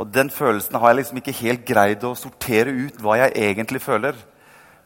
Og 0.00 0.08
den 0.08 0.30
følelsen 0.32 0.78
har 0.80 0.92
jeg 0.92 1.02
liksom 1.02 1.20
ikke 1.20 1.38
helt 1.42 1.64
greid 1.68 2.04
å 2.08 2.14
sortere 2.16 2.72
ut 2.72 3.00
hva 3.02 3.18
jeg 3.20 3.34
egentlig 3.50 3.82
føler. 3.84 4.16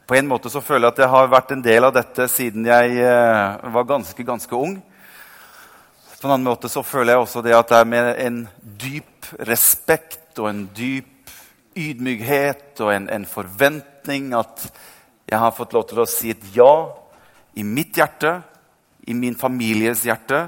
På 0.07 0.15
en 0.15 0.27
måte 0.27 0.51
så 0.51 0.61
føler 0.63 0.87
jeg 0.87 0.95
at 0.95 1.01
jeg 1.03 1.13
har 1.13 1.31
vært 1.31 1.53
en 1.55 1.63
del 1.63 1.87
av 1.87 1.95
dette 1.95 2.27
siden 2.31 2.67
jeg 2.67 2.99
eh, 3.03 3.71
var 3.75 3.87
ganske, 3.87 4.23
ganske 4.23 4.55
ung. 4.55 4.77
På 6.17 6.27
en 6.27 6.33
annen 6.33 6.47
måte 6.47 6.71
så 6.71 6.83
føler 6.83 7.13
jeg 7.13 7.23
også 7.23 7.43
det 7.45 7.55
at 7.55 7.71
det 7.71 7.79
er 7.79 7.89
med 7.91 8.11
en 8.23 8.39
dyp 8.81 9.27
respekt 9.47 10.39
og 10.39 10.49
en 10.49 10.63
dyp 10.75 11.33
ydmykhet 11.77 12.79
og 12.81 12.93
en, 12.93 13.09
en 13.13 13.27
forventning 13.29 14.31
at 14.35 14.69
jeg 15.27 15.43
har 15.43 15.53
fått 15.53 15.75
lov 15.75 15.85
til 15.89 16.01
å 16.01 16.07
si 16.09 16.31
et 16.31 16.47
ja 16.55 16.71
i 17.59 17.63
mitt 17.67 17.99
hjerte, 17.99 18.37
i 19.07 19.13
min 19.17 19.35
families 19.35 20.05
hjerte. 20.07 20.45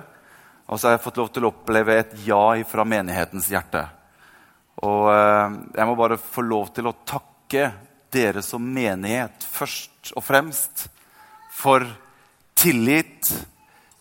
Og 0.69 0.79
så 0.79 0.87
har 0.87 0.97
jeg 0.97 1.03
fått 1.03 1.19
lov 1.19 1.31
til 1.33 1.45
å 1.45 1.51
oppleve 1.51 1.99
et 1.99 2.13
ja 2.25 2.43
fra 2.69 2.85
menighetens 2.87 3.49
hjerte. 3.51 3.83
Og 4.85 5.09
eh, 5.11 5.57
jeg 5.75 5.87
må 5.89 5.95
bare 5.99 6.19
få 6.21 6.43
lov 6.45 6.71
til 6.75 6.89
å 6.89 6.95
takke 7.07 7.71
dere 8.13 8.41
som 8.45 8.63
menighet 8.63 9.43
først 9.45 10.13
og 10.15 10.25
fremst 10.25 10.87
for 11.53 11.85
tillit 12.57 13.29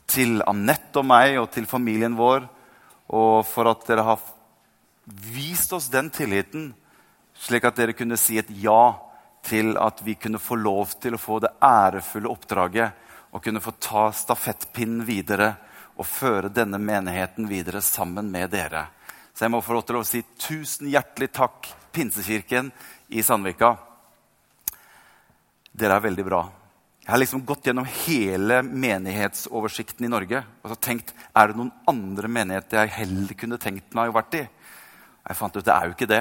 til 0.09 0.41
Anette 0.49 1.03
og 1.03 1.09
meg 1.09 1.37
og 1.41 1.51
til 1.53 1.67
familien 1.69 2.17
vår, 2.19 2.47
og 3.13 3.45
for 3.49 3.69
at 3.71 3.85
dere 3.89 4.07
har 4.07 4.23
vist 5.33 5.73
oss 5.77 5.89
den 5.93 6.11
tilliten, 6.13 6.73
slik 7.39 7.67
at 7.69 7.77
dere 7.79 7.97
kunne 7.97 8.19
si 8.21 8.39
et 8.41 8.51
ja 8.63 8.97
til 9.47 9.77
at 9.81 10.01
vi 10.05 10.17
kunne 10.21 10.41
få 10.43 10.59
lov 10.59 10.97
til 11.01 11.17
å 11.17 11.21
få 11.23 11.39
det 11.45 11.55
ærefulle 11.65 12.31
oppdraget 12.33 13.07
og 13.33 13.45
kunne 13.45 13.63
få 13.63 13.75
ta 13.81 14.09
stafettpinnen 14.13 15.05
videre 15.09 15.53
og 15.99 16.07
føre 16.07 16.51
denne 16.53 16.81
menigheten 16.81 17.49
videre 17.51 17.83
sammen 17.85 18.31
med 18.33 18.51
dere. 18.53 18.87
Så 19.39 19.45
jeg 19.47 19.53
må 19.55 19.61
få 19.63 19.77
lov 19.77 19.85
til 19.87 19.95
å 20.01 20.03
si 20.03 20.19
tusen 20.43 20.89
hjertelig 20.91 21.29
takk, 21.31 21.69
Pinsekirken 21.95 22.73
i 23.15 23.23
Sandvika. 23.23 23.69
Dere 25.79 25.95
er 25.95 26.03
veldig 26.09 26.25
bra. 26.27 26.41
Jeg 27.05 27.13
har 27.13 27.23
liksom 27.23 27.45
gått 27.47 27.71
gjennom 27.71 27.87
hele 27.87 28.59
menighetsoversikten 28.67 30.09
i 30.09 30.11
Norge 30.11 30.43
og 30.43 30.73
så 30.73 30.81
tenkt 30.89 31.15
er 31.31 31.53
det 31.53 31.61
noen 31.61 31.71
andre 31.87 32.33
menigheter 32.35 32.83
jeg 32.83 32.97
heller 32.97 33.39
kunne 33.39 33.61
tenkt 33.63 33.95
meg 33.95 34.11
å 34.11 34.19
vært 34.19 34.41
i. 34.41 34.43
Jeg 34.43 35.39
fant 35.39 35.55
ut 35.55 35.71
det 35.71 35.77
er 35.77 35.87
jo 35.87 35.95
ikke 35.95 36.11
det. 36.17 36.21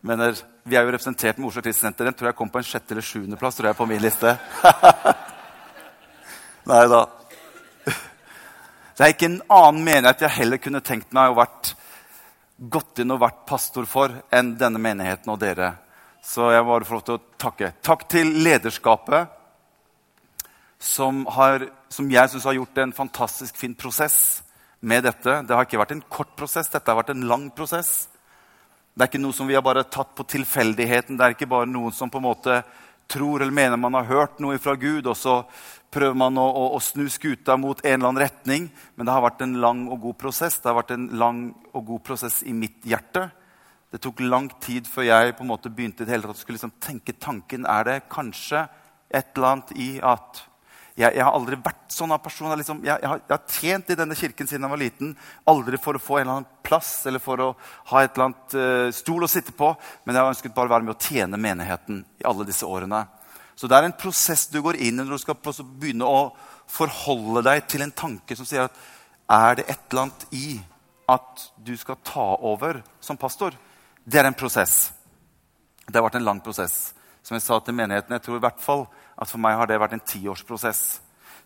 Men 0.00 0.24
vi 0.64 0.80
er 0.80 0.88
jo 0.88 0.96
representert 0.96 1.36
med 1.36 1.52
Oslo 1.52 1.68
Kristsenter. 1.68 2.08
Den 2.08 2.16
tror 2.16 2.32
jeg 2.32 2.40
kom 2.40 2.48
på 2.48 2.64
en 2.64 2.70
sjette- 2.72 2.96
eller 2.96 3.04
sjuendeplass 3.04 3.60
på 3.60 3.92
min 3.92 4.00
liste. 4.00 4.38
Nei 6.72 6.84
da. 6.88 7.04
Det 9.00 9.06
er 9.06 9.14
ikke 9.14 9.28
en 9.30 9.42
annen 9.48 9.78
menighet 9.80 10.22
jeg 10.26 10.36
heller 10.42 10.60
kunne 10.60 10.82
tenkt 10.84 11.14
meg 11.16 11.30
å 11.30 11.36
vært 11.38 11.70
gått 12.74 13.00
inn 13.00 13.14
og 13.14 13.22
vært 13.22 13.46
pastor 13.48 13.86
for 13.88 14.12
enn 14.28 14.50
denne 14.60 14.76
menigheten 14.76 15.30
og 15.32 15.38
dere. 15.40 15.70
Så 16.20 16.50
jeg 16.52 16.66
bare 16.68 16.84
får 16.84 16.98
lov 16.98 17.06
til 17.06 17.16
å 17.16 17.22
takke. 17.40 17.70
Takk 17.80 18.04
til 18.12 18.34
lederskapet, 18.44 19.30
som, 20.76 21.22
har, 21.32 21.64
som 21.88 22.12
jeg 22.12 22.28
syns 22.28 22.44
har 22.50 22.58
gjort 22.58 22.82
en 22.84 22.92
fantastisk 22.98 23.56
fin 23.56 23.72
prosess 23.72 24.18
med 24.84 25.08
dette. 25.08 25.38
Det 25.48 25.56
har 25.56 25.64
ikke 25.64 25.80
vært 25.80 25.96
en 25.96 26.04
kort 26.12 26.36
prosess, 26.36 26.68
dette 26.68 26.92
har 26.92 27.00
vært 27.00 27.14
en 27.14 27.24
lang 27.32 27.48
prosess. 27.56 28.02
Det 28.92 29.06
er 29.06 29.14
ikke 29.14 29.24
noe 29.24 29.38
som 29.40 29.48
vi 29.48 29.56
har 29.56 29.64
bare 29.64 29.88
tatt 29.88 30.12
på 30.12 30.28
tilfeldigheten. 30.28 31.16
Det 31.16 31.24
er 31.24 31.38
ikke 31.38 31.48
bare 31.48 31.72
noen 31.72 31.96
som 31.96 32.12
på 32.12 32.20
en 32.20 32.28
måte 32.28 32.60
tror 33.10 33.42
eller 33.42 33.54
mener 33.54 33.80
man 33.80 33.98
har 33.98 34.08
hørt 34.08 34.40
noe 34.42 34.58
fra 34.62 34.76
Gud, 34.78 35.08
og 35.10 35.18
så 35.18 35.40
prøver 35.90 36.16
man 36.18 36.38
å, 36.38 36.46
å, 36.46 36.64
å, 36.76 36.80
snu 36.82 37.08
skuta 37.10 37.56
mot 37.58 37.80
en 37.82 37.96
eller 37.96 38.08
annen 38.08 38.22
retning. 38.22 38.68
Men 38.94 39.08
det 39.08 39.14
har 39.14 39.24
vært 39.24 39.44
en 39.44 39.56
lang 39.62 39.84
og 39.90 40.00
god 40.06 40.18
prosess. 40.22 40.60
Det 40.60 40.70
har 40.70 40.78
vært 40.78 40.94
en 40.94 41.08
lang 41.18 41.42
og 41.72 41.86
god 41.88 42.04
prosess 42.06 42.40
i 42.46 42.54
mitt 42.54 42.86
hjerte. 42.86 43.26
Det 43.90 43.98
tok 44.02 44.22
lang 44.22 44.46
tid 44.62 44.86
før 44.86 45.08
jeg 45.08 45.34
på 45.34 45.42
en 45.42 45.50
måte 45.50 45.72
begynte 45.74 46.06
det 46.06 46.14
hele 46.14 46.30
tatt, 46.30 46.38
skulle 46.38 46.60
liksom 46.60 46.76
tenke 46.78 47.16
tanken 47.18 47.66
er 47.66 47.88
det 47.88 47.96
kanskje 48.12 48.68
et 49.10 49.32
eller 49.34 49.48
annet 49.48 49.72
i 49.74 49.90
at 49.98 50.44
jeg, 51.00 51.16
jeg 51.16 51.24
har 51.24 51.34
aldri 51.34 51.56
vært 51.58 51.94
sånn 51.94 52.12
av 52.14 52.20
person. 52.22 52.50
Jeg, 52.52 52.60
liksom, 52.60 52.82
jeg, 52.84 52.98
jeg, 53.02 53.08
har, 53.08 53.22
jeg, 53.24 53.34
har, 53.34 53.58
tjent 53.58 53.90
i 53.90 53.96
denne 53.98 54.16
kirken 54.18 54.50
siden 54.50 54.66
jeg 54.66 54.74
var 54.74 54.82
liten. 54.82 55.12
Aldri 55.50 55.80
for 55.80 55.96
å 55.96 56.02
få 56.02 56.18
en 56.18 56.26
eller 56.26 56.36
annen 56.38 56.59
plass 56.70 56.92
eller 57.10 57.22
for 57.22 57.42
å 57.42 57.48
ha 57.90 58.02
et 58.02 58.14
eller 58.14 58.30
annet 58.30 58.54
uh, 58.56 58.92
stol 58.94 59.26
å 59.26 59.30
sitte 59.30 59.52
på. 59.56 59.72
Men 60.04 60.16
jeg 60.16 60.24
har 60.24 60.32
ønsket 60.32 60.54
bare 60.54 60.70
å 60.70 60.74
være 60.76 60.86
med 60.86 60.94
å 60.94 61.10
tjene 61.10 61.40
menigheten 61.40 62.04
i 62.22 62.28
alle 62.30 62.46
disse 62.48 62.68
årene. 62.68 63.02
Så 63.58 63.68
det 63.68 63.76
er 63.76 63.90
en 63.90 63.98
prosess 63.98 64.46
du 64.48 64.62
går 64.64 64.78
inn 64.80 64.94
i 64.94 65.02
når 65.02 65.18
du 65.18 65.22
skal 65.24 65.36
begynne 65.60 66.06
å 66.08 66.30
forholde 66.70 67.42
deg 67.44 67.66
til 67.68 67.84
en 67.84 67.92
tanke 67.92 68.38
som 68.38 68.46
sier 68.48 68.68
at 68.68 68.78
er 69.30 69.58
det 69.58 69.66
et 69.68 69.82
eller 69.90 70.06
annet 70.06 70.24
i 70.32 70.46
at 71.10 71.44
du 71.60 71.74
skal 71.76 71.98
ta 72.06 72.24
over 72.46 72.80
som 73.02 73.18
pastor? 73.20 73.52
Det 74.00 74.18
er 74.18 74.30
en 74.30 74.38
prosess. 74.38 74.94
Det 75.86 75.98
har 75.98 76.06
vært 76.06 76.18
en 76.20 76.26
lang 76.26 76.40
prosess. 76.42 76.94
Som 77.22 77.36
jeg 77.36 77.44
sa 77.44 77.58
til 77.60 77.76
menigheten, 77.76 78.14
jeg 78.16 78.24
tror 78.24 78.38
i 78.38 78.44
hvert 78.46 78.62
fall 78.62 78.86
at 79.20 79.28
for 79.28 79.42
meg 79.42 79.58
har 79.58 79.68
det 79.68 79.78
vært 79.82 79.98
en 79.98 80.06
tiårsprosess. 80.14 80.82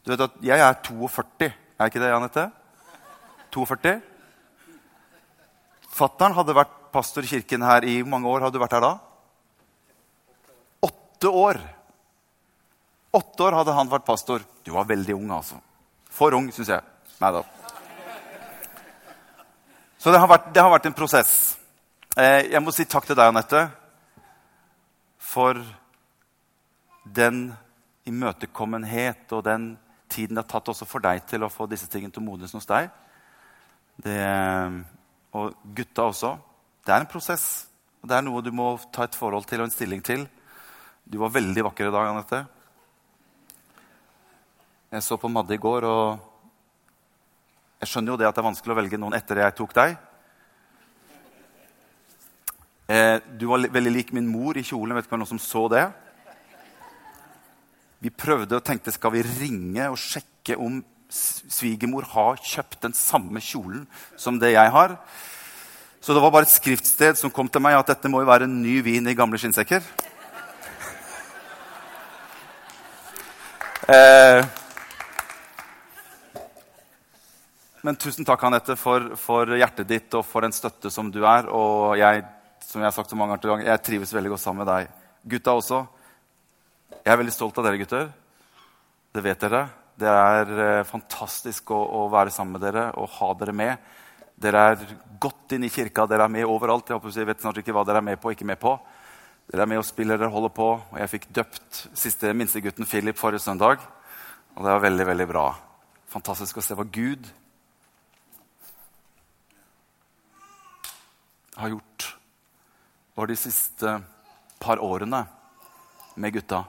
Du 0.04 0.12
vet 0.12 0.22
at 0.22 0.36
Jeg 0.44 0.60
er 0.60 0.80
42. 0.86 1.50
Er 1.80 1.90
ikke 1.90 2.00
det, 2.00 2.12
Janette? 2.12 2.50
42? 3.50 3.98
Fattern 5.94 6.34
hadde 6.34 6.56
vært 6.56 6.72
pastor 6.94 7.26
i 7.26 7.30
kirken 7.30 7.62
her 7.62 7.86
i 7.86 8.00
mange 8.02 8.30
år. 8.30 8.46
Hadde 8.46 8.58
du 8.58 8.62
vært 8.62 8.74
her 8.74 8.82
da? 8.82 8.94
Åtte 10.82 11.30
år. 11.30 11.60
Åtte 13.14 13.46
år 13.46 13.58
hadde 13.60 13.76
han 13.76 13.92
vært 13.92 14.06
pastor. 14.06 14.42
Du 14.66 14.72
var 14.74 14.88
veldig 14.90 15.14
ung, 15.14 15.30
altså. 15.36 15.60
For 16.10 16.34
ung, 16.34 16.48
syns 16.54 16.72
jeg. 16.74 16.82
Nei 17.22 17.30
da. 17.36 17.44
Så 20.02 20.12
det 20.12 20.18
har, 20.20 20.28
vært, 20.28 20.50
det 20.52 20.60
har 20.60 20.72
vært 20.72 20.90
en 20.90 20.96
prosess. 20.96 21.30
Eh, 22.18 22.50
jeg 22.52 22.62
må 22.62 22.74
si 22.74 22.84
takk 22.90 23.06
til 23.08 23.16
deg, 23.16 23.30
Anette, 23.30 23.62
for 25.22 25.62
den 27.04 27.46
imøtekommenhet 28.04 29.32
og 29.32 29.46
den 29.46 29.70
tiden 30.12 30.36
det 30.36 30.44
har 30.44 30.50
tatt 30.50 30.68
også 30.74 30.86
for 30.88 31.02
deg 31.04 31.22
til 31.30 31.46
å 31.46 31.52
få 31.52 31.66
disse 31.70 31.88
tingene 31.90 32.12
til 32.12 32.22
å 32.22 32.26
modnes 32.26 32.52
hos 32.54 32.68
deg. 32.68 32.90
Det, 34.04 34.18
og 35.34 35.54
gutta 35.74 36.08
også. 36.08 36.34
Det 36.84 36.94
er 36.94 37.02
en 37.02 37.10
prosess. 37.10 37.66
og 38.02 38.08
Det 38.08 38.16
er 38.16 38.22
noe 38.22 38.42
du 38.42 38.52
må 38.54 38.76
ta 38.92 39.04
et 39.04 39.18
forhold 39.18 39.46
til 39.50 39.60
og 39.60 39.68
en 39.68 39.74
stilling 39.74 40.02
til. 40.04 40.28
Du 41.04 41.18
var 41.18 41.34
veldig 41.34 41.64
vakker 41.66 41.88
i 41.88 41.92
dag, 41.92 42.08
Anette. 42.08 42.44
Jeg 44.94 45.02
så 45.02 45.18
på 45.18 45.28
Madde 45.28 45.56
i 45.56 45.58
går, 45.58 45.84
og 45.84 46.18
jeg 47.80 47.90
skjønner 47.90 48.14
jo 48.14 48.18
det 48.20 48.28
at 48.28 48.36
det 48.36 48.40
er 48.44 48.46
vanskelig 48.46 48.72
å 48.72 48.78
velge 48.78 49.00
noen 49.00 49.16
etter 49.16 49.42
jeg 49.42 49.56
tok 49.58 49.74
deg. 49.74 49.96
Eh, 52.86 53.18
du 53.34 53.48
var 53.50 53.66
veldig 53.74 53.92
lik 53.92 54.12
min 54.14 54.28
mor 54.28 54.56
i 54.56 54.62
kjolen. 54.64 54.94
Vet 54.94 55.08
ikke 55.08 55.18
om 55.18 55.24
noen 55.24 55.32
som 55.34 55.42
så 55.42 55.66
det? 55.72 55.84
Vi 58.04 58.12
prøvde 58.12 58.60
og 58.60 58.64
tenkte 58.64 58.92
skal 58.94 59.14
vi 59.16 59.24
ringe 59.24 59.88
og 59.90 59.98
sjekke 59.98 60.58
om 60.60 60.78
svigermor 61.14 62.06
har 62.14 62.40
kjøpt 62.42 62.80
den 62.86 62.96
samme 62.98 63.42
kjolen 63.44 63.86
som 64.20 64.40
det 64.42 64.54
jeg 64.54 64.74
har. 64.74 64.96
Så 66.04 66.12
det 66.12 66.20
var 66.20 66.34
bare 66.34 66.48
et 66.48 66.52
skriftsted 66.52 67.16
som 67.16 67.32
kom 67.32 67.48
til 67.48 67.62
meg 67.64 67.78
at 67.78 67.94
dette 67.94 68.10
må 68.12 68.20
jo 68.20 68.28
være 68.28 68.48
en 68.48 68.58
ny 68.62 68.80
vin 68.84 69.06
i 69.08 69.16
gamle 69.16 69.40
skinnsekker. 69.40 69.84
Eh, 73.84 74.40
Men 77.84 77.98
tusen 78.00 78.24
takk, 78.24 78.40
Anette, 78.48 78.78
for, 78.80 79.10
for, 79.20 79.50
hjertet 79.60 79.84
ditt 79.84 80.14
og 80.16 80.22
for 80.24 80.40
den 80.40 80.54
støtte 80.56 80.88
som 80.88 81.10
du 81.12 81.18
er. 81.28 81.50
Og 81.52 81.98
jeg, 82.00 82.22
som 82.64 82.80
jeg 82.80 82.88
har 82.88 82.94
sagt 82.96 83.12
så 83.12 83.18
mange 83.20 83.36
ganger, 83.42 83.66
jeg 83.66 83.82
trives 83.84 84.14
veldig 84.16 84.32
godt 84.32 84.40
sammen 84.40 84.64
med 84.64 84.70
deg. 84.70 84.94
Gutta 85.34 85.52
også. 85.52 85.82
Jeg 86.94 87.12
er 87.12 87.20
veldig 87.20 87.34
stolt 87.36 87.60
av 87.60 87.68
dere 87.68 87.82
gutter. 87.82 88.06
Det 89.12 89.24
vet 89.26 89.44
dere. 89.44 89.66
Det 89.94 90.10
er 90.10 90.48
eh, 90.58 90.86
fantastisk 90.88 91.70
å, 91.70 91.78
å, 91.78 92.06
være 92.10 92.32
sammen 92.34 92.56
med 92.56 92.64
dere 92.66 92.88
og 92.98 93.12
ha 93.20 93.28
dere 93.38 93.54
med. 93.54 93.90
Dere 94.34 94.62
er 94.72 94.80
godt 95.22 95.54
inn 95.54 95.66
i 95.68 95.70
kirka, 95.70 96.08
dere 96.10 96.26
er 96.26 96.32
med 96.34 96.48
overalt. 96.50 96.90
Jeg 96.90 97.28
vet 97.28 97.44
snart 97.44 97.60
ikke 97.62 97.74
hva 97.76 97.84
dere 97.86 98.00
er 98.02 98.08
med 98.08 98.18
på 98.18 98.32
og 98.32 98.34
ikke 98.34 98.48
med 98.48 98.58
på. 98.58 98.74
Dere 99.52 99.62
er 99.62 99.70
med 99.70 99.78
og 99.78 99.86
spiller, 99.86 100.18
dere 100.18 100.34
holder 100.34 100.50
på. 100.56 100.66
Og 100.80 100.98
jeg 100.98 101.12
fikk 101.12 101.28
døpt 101.38 101.84
siste 101.94 102.32
minstegutten 102.34 102.88
Philip 102.90 103.20
forrige 103.20 103.44
søndag. 103.44 103.84
Og 104.56 104.64
det 104.64 104.72
var 104.72 104.82
veldig, 104.82 105.06
veldig 105.12 105.26
bra. 105.30 105.44
Fantastisk 106.10 106.58
å 106.58 106.64
se 106.64 106.74
hva 106.78 106.86
Gud 106.90 107.30
har 111.54 111.70
gjort 111.70 112.08
over 113.14 113.30
de 113.30 113.36
siste 113.38 113.94
par 114.58 114.82
årene 114.82 115.22
med 116.18 116.34
gutta. 116.34 116.64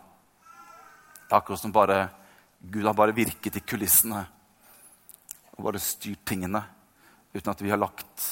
Det 1.26 1.34
er 1.34 1.40
akkurat 1.40 1.64
som 1.64 1.74
bare 1.74 2.00
Gud 2.72 2.86
har 2.86 2.98
bare 2.98 3.16
virket 3.16 3.60
i 3.60 3.64
kulissene 3.66 4.24
og 5.56 5.64
bare 5.68 5.82
styrt 5.82 6.26
tingene 6.28 6.62
uten 7.36 7.52
at 7.52 7.62
vi 7.62 7.72
har 7.72 7.80
lagt 7.80 8.26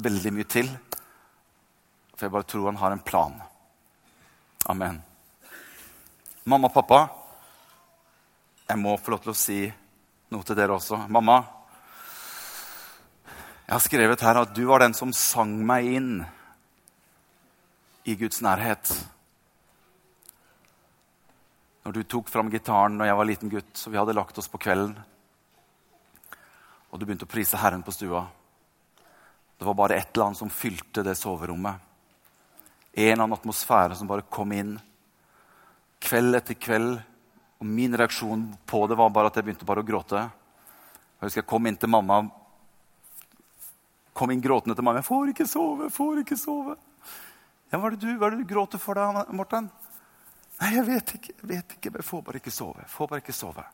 veldig 0.00 0.32
mye 0.34 0.48
til. 0.48 0.70
For 2.16 2.26
jeg 2.26 2.34
bare 2.34 2.48
tror 2.48 2.70
han 2.70 2.80
har 2.80 2.94
en 2.94 3.04
plan. 3.04 3.34
Amen. 4.72 5.00
Mamma 6.46 6.70
og 6.70 6.74
pappa, 6.74 7.00
jeg 8.68 8.78
må 8.78 8.96
få 8.98 9.12
lov 9.12 9.22
til 9.24 9.32
å 9.34 9.38
si 9.38 9.60
noe 10.32 10.46
til 10.46 10.58
dere 10.58 10.78
også. 10.78 11.04
Mamma, 11.08 11.42
Jeg 13.66 13.74
har 13.74 13.82
skrevet 13.82 14.20
her 14.22 14.38
at 14.38 14.52
du 14.54 14.60
var 14.68 14.78
den 14.78 14.92
som 14.94 15.10
sang 15.10 15.56
meg 15.66 15.88
inn 15.90 16.10
i 18.06 18.14
Guds 18.14 18.38
nærhet. 18.38 18.92
Når 21.86 21.94
du 21.94 22.02
tok 22.02 22.26
fram 22.26 22.48
gitaren 22.50 22.96
når 22.98 23.06
jeg 23.06 23.16
var 23.18 23.28
liten 23.28 23.50
gutt, 23.52 23.68
så 23.78 23.92
vi 23.92 23.98
hadde 24.00 24.14
lagt 24.16 24.38
oss 24.42 24.50
på 24.50 24.58
kvelden, 24.58 24.96
og 26.90 26.98
du 26.98 27.04
begynte 27.06 27.28
å 27.28 27.30
prise 27.30 27.58
Herren 27.60 27.84
på 27.86 27.92
stua 27.94 28.24
Det 29.58 29.66
var 29.66 29.76
bare 29.78 29.94
et 29.94 30.08
eller 30.10 30.26
annet 30.26 30.38
som 30.40 30.50
fylte 30.50 31.04
det 31.06 31.14
soverommet. 31.16 31.78
En 32.92 33.04
eller 33.04 33.22
annen 33.22 33.36
atmosfære 33.36 33.96
som 33.96 34.08
bare 34.08 34.26
kom 34.30 34.52
inn. 34.52 34.74
Kveld 36.02 36.36
etter 36.36 36.58
kveld. 36.60 36.98
Og 37.60 37.66
min 37.66 37.96
reaksjon 37.96 38.42
på 38.68 38.82
det 38.90 38.98
var 38.98 39.14
bare 39.14 39.30
at 39.30 39.38
jeg 39.38 39.46
begynte 39.46 39.68
bare 39.68 39.80
å 39.80 39.88
gråte. 39.88 40.26
Jeg 40.26 41.24
husker 41.24 41.40
jeg 41.40 41.48
kom 41.48 41.70
inn 41.70 41.78
til 41.80 41.92
mamma 41.92 42.20
kom 44.16 44.32
inn 44.32 44.40
gråtende 44.40 44.74
til 44.74 44.84
mamma. 44.84 44.98
'Jeg 44.98 45.10
får 45.10 45.32
ikke 45.32 45.46
sove, 45.46 45.82
jeg 45.84 45.92
får 45.92 46.20
ikke 46.24 46.38
sove.' 46.40 46.76
Ja, 47.72 47.78
hva 47.78 47.88
er 47.88 47.96
det 47.96 48.00
du, 48.00 48.12
hva 48.16 48.28
er 48.28 48.36
det 48.36 48.46
du 48.46 48.54
gråter 48.54 48.80
for, 48.80 48.94
da, 48.94 49.26
Morten? 49.34 49.68
Nei, 50.60 50.70
jeg 50.74 50.86
vet 50.86 51.14
ikke. 51.18 51.34
jeg 51.40 51.48
vet 51.48 51.74
ikke, 51.76 51.90
Jeg 51.96 52.04
får 52.04 52.22
bare 52.22 52.40
ikke 52.40 52.50
sove. 52.50 52.84
får 52.88 53.06
bare 53.08 53.18
ikke 53.18 53.32
sove. 53.32 53.64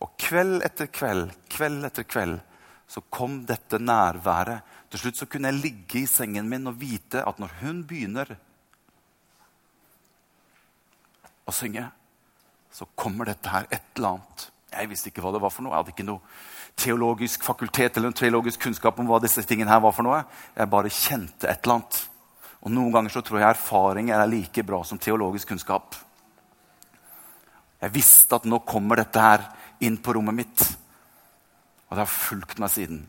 Og 0.00 0.14
kveld 0.18 0.62
etter 0.64 0.86
kveld, 0.86 1.32
kveld 1.52 1.84
etter 1.84 2.02
kveld, 2.08 2.40
så 2.88 3.02
kom 3.10 3.44
dette 3.46 3.78
nærværet. 3.78 4.62
Til 4.90 4.98
slutt 4.98 5.16
så 5.16 5.26
kunne 5.26 5.48
jeg 5.48 5.60
ligge 5.62 6.00
i 6.00 6.06
sengen 6.06 6.48
min 6.48 6.66
og 6.66 6.80
vite 6.80 7.22
at 7.26 7.38
når 7.38 7.52
hun 7.60 7.84
begynner 7.86 8.32
å 11.46 11.52
synge, 11.52 11.84
så 12.72 12.86
kommer 12.96 13.28
dette 13.28 13.50
her 13.50 13.66
et 13.70 13.82
eller 13.96 14.16
annet. 14.16 14.50
Jeg 14.70 14.88
visste 14.90 15.10
ikke 15.10 15.22
hva 15.22 15.32
det 15.34 15.42
var 15.42 15.50
for 15.50 15.66
noe. 15.66 15.74
Jeg 15.74 15.82
hadde 15.82 15.94
ikke 15.94 16.08
noe 16.08 16.20
teologisk 16.80 17.44
fakultet 17.44 17.96
eller 17.96 18.10
en 18.10 18.16
teologisk 18.16 18.62
kunnskap 18.62 18.98
om 18.98 19.08
hva 19.10 19.18
disse 19.22 19.42
tingene 19.46 19.70
her 19.70 19.82
var 19.82 19.94
for 19.94 20.06
noe. 20.06 20.22
Jeg 20.56 20.70
bare 20.70 20.92
kjente 20.94 21.50
et 21.50 21.64
eller 21.64 21.80
annet. 21.80 21.98
Og 22.60 22.72
Noen 22.74 22.92
ganger 22.94 23.12
så 23.14 23.22
tror 23.24 23.40
jeg 23.40 23.50
erfaring 23.50 24.10
er 24.10 24.26
like 24.30 24.64
bra 24.66 24.82
som 24.86 24.98
teologisk 24.98 25.48
kunnskap. 25.50 25.96
Jeg 27.80 27.94
visste 27.94 28.36
at 28.36 28.46
nå 28.48 28.60
kommer 28.68 29.00
dette 29.00 29.22
her 29.24 29.46
inn 29.80 29.96
på 30.02 30.14
rommet 30.16 30.36
mitt. 30.36 30.64
Og 31.88 31.96
det 31.96 32.04
har 32.04 32.12
fulgt 32.12 32.60
meg 32.60 32.72
siden. 32.72 33.02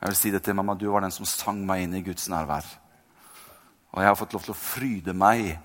Jeg 0.00 0.10
vil 0.10 0.18
si 0.18 0.30
det 0.32 0.42
til 0.44 0.56
mamma, 0.56 0.74
Du 0.74 0.90
var 0.90 1.04
den 1.04 1.12
som 1.14 1.28
sang 1.28 1.60
meg 1.66 1.84
inn 1.84 1.94
i 1.94 2.02
Guds 2.02 2.28
nærvær. 2.28 2.64
Og 3.92 4.02
jeg 4.02 4.08
har 4.08 4.18
fått 4.18 4.32
lov 4.34 4.42
til 4.46 4.54
å 4.54 4.62
fryde 4.62 5.14
meg 5.14 5.58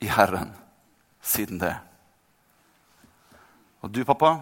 i 0.00 0.08
Herren 0.10 0.52
siden 1.22 1.58
det. 1.60 1.74
Og 3.82 3.90
du, 3.90 4.04
pappa, 4.06 4.38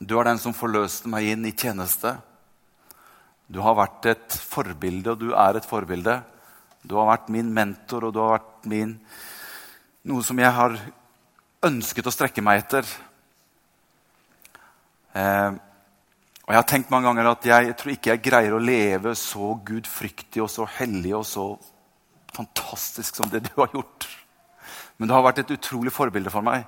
du 0.00 0.16
er 0.18 0.28
den 0.28 0.40
som 0.40 0.56
forløste 0.56 1.08
meg 1.08 1.30
inn 1.32 1.44
i 1.48 1.54
tjeneste. 1.56 2.16
Du 3.46 3.60
har 3.64 3.76
vært 3.76 4.08
et 4.10 4.36
forbilde, 4.36 5.14
og 5.14 5.20
du 5.20 5.32
er 5.36 5.56
et 5.56 5.68
forbilde. 5.68 6.18
Du 6.84 6.96
har 6.98 7.08
vært 7.12 7.30
min 7.32 7.52
mentor, 7.54 8.08
og 8.08 8.14
du 8.14 8.20
har 8.20 8.36
vært 8.38 8.68
min 8.68 8.98
Noe 10.04 10.20
som 10.20 10.36
jeg 10.36 10.52
har 10.52 10.74
ønsket 11.66 12.08
å 12.08 12.12
strekke 12.14 12.42
meg 12.44 12.64
etter. 12.64 12.88
Eh, 15.14 15.52
og 16.44 16.52
Jeg 16.52 16.60
har 16.60 16.68
tenkt 16.68 16.90
mange 16.92 17.08
ganger 17.08 17.30
at 17.30 17.46
jeg, 17.48 17.74
tror 17.80 17.94
ikke 17.94 18.10
jeg 18.12 18.24
greier 18.26 18.54
å 18.56 18.60
leve 18.60 19.14
så 19.16 19.54
gudfryktig 19.64 20.42
og 20.44 20.50
så 20.52 20.66
hellig 20.76 21.14
og 21.16 21.24
så 21.24 21.46
fantastisk 22.34 23.16
som 23.16 23.30
det 23.32 23.46
du 23.46 23.52
har 23.56 23.72
gjort. 23.72 24.08
Men 24.98 25.08
du 25.08 25.14
har 25.16 25.24
vært 25.24 25.40
et 25.44 25.54
utrolig 25.56 25.92
forbilde 25.94 26.32
for 26.32 26.44
meg. 26.44 26.66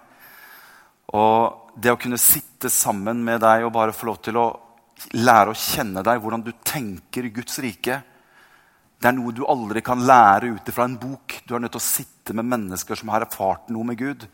Og 1.14 1.76
det 1.76 1.92
å 1.92 2.00
kunne 2.00 2.18
sitte 2.18 2.70
sammen 2.72 3.20
med 3.26 3.42
deg 3.44 3.66
og 3.66 3.74
bare 3.74 3.94
få 3.94 4.08
lov 4.08 4.22
til 4.24 4.40
å 4.40 4.48
lære 5.20 5.52
å 5.52 5.60
kjenne 5.60 6.02
deg, 6.06 6.22
hvordan 6.22 6.44
du 6.46 6.54
tenker 6.64 7.28
i 7.28 7.34
Guds 7.36 7.60
rike, 7.62 8.00
det 8.96 9.10
er 9.10 9.14
noe 9.18 9.34
du 9.36 9.44
aldri 9.44 9.82
kan 9.84 10.00
lære 10.08 10.54
ut 10.56 10.70
fra 10.72 10.86
en 10.88 10.96
bok. 10.96 11.42
Du 11.44 11.52
er 11.54 11.60
nødt 11.60 11.74
til 11.76 11.82
å 11.82 11.84
sitte 11.84 12.34
med 12.36 12.48
mennesker 12.48 12.96
som 12.96 13.12
har 13.12 13.26
erfart 13.26 13.68
noe 13.68 13.84
med 13.84 14.00
Gud. 14.00 14.24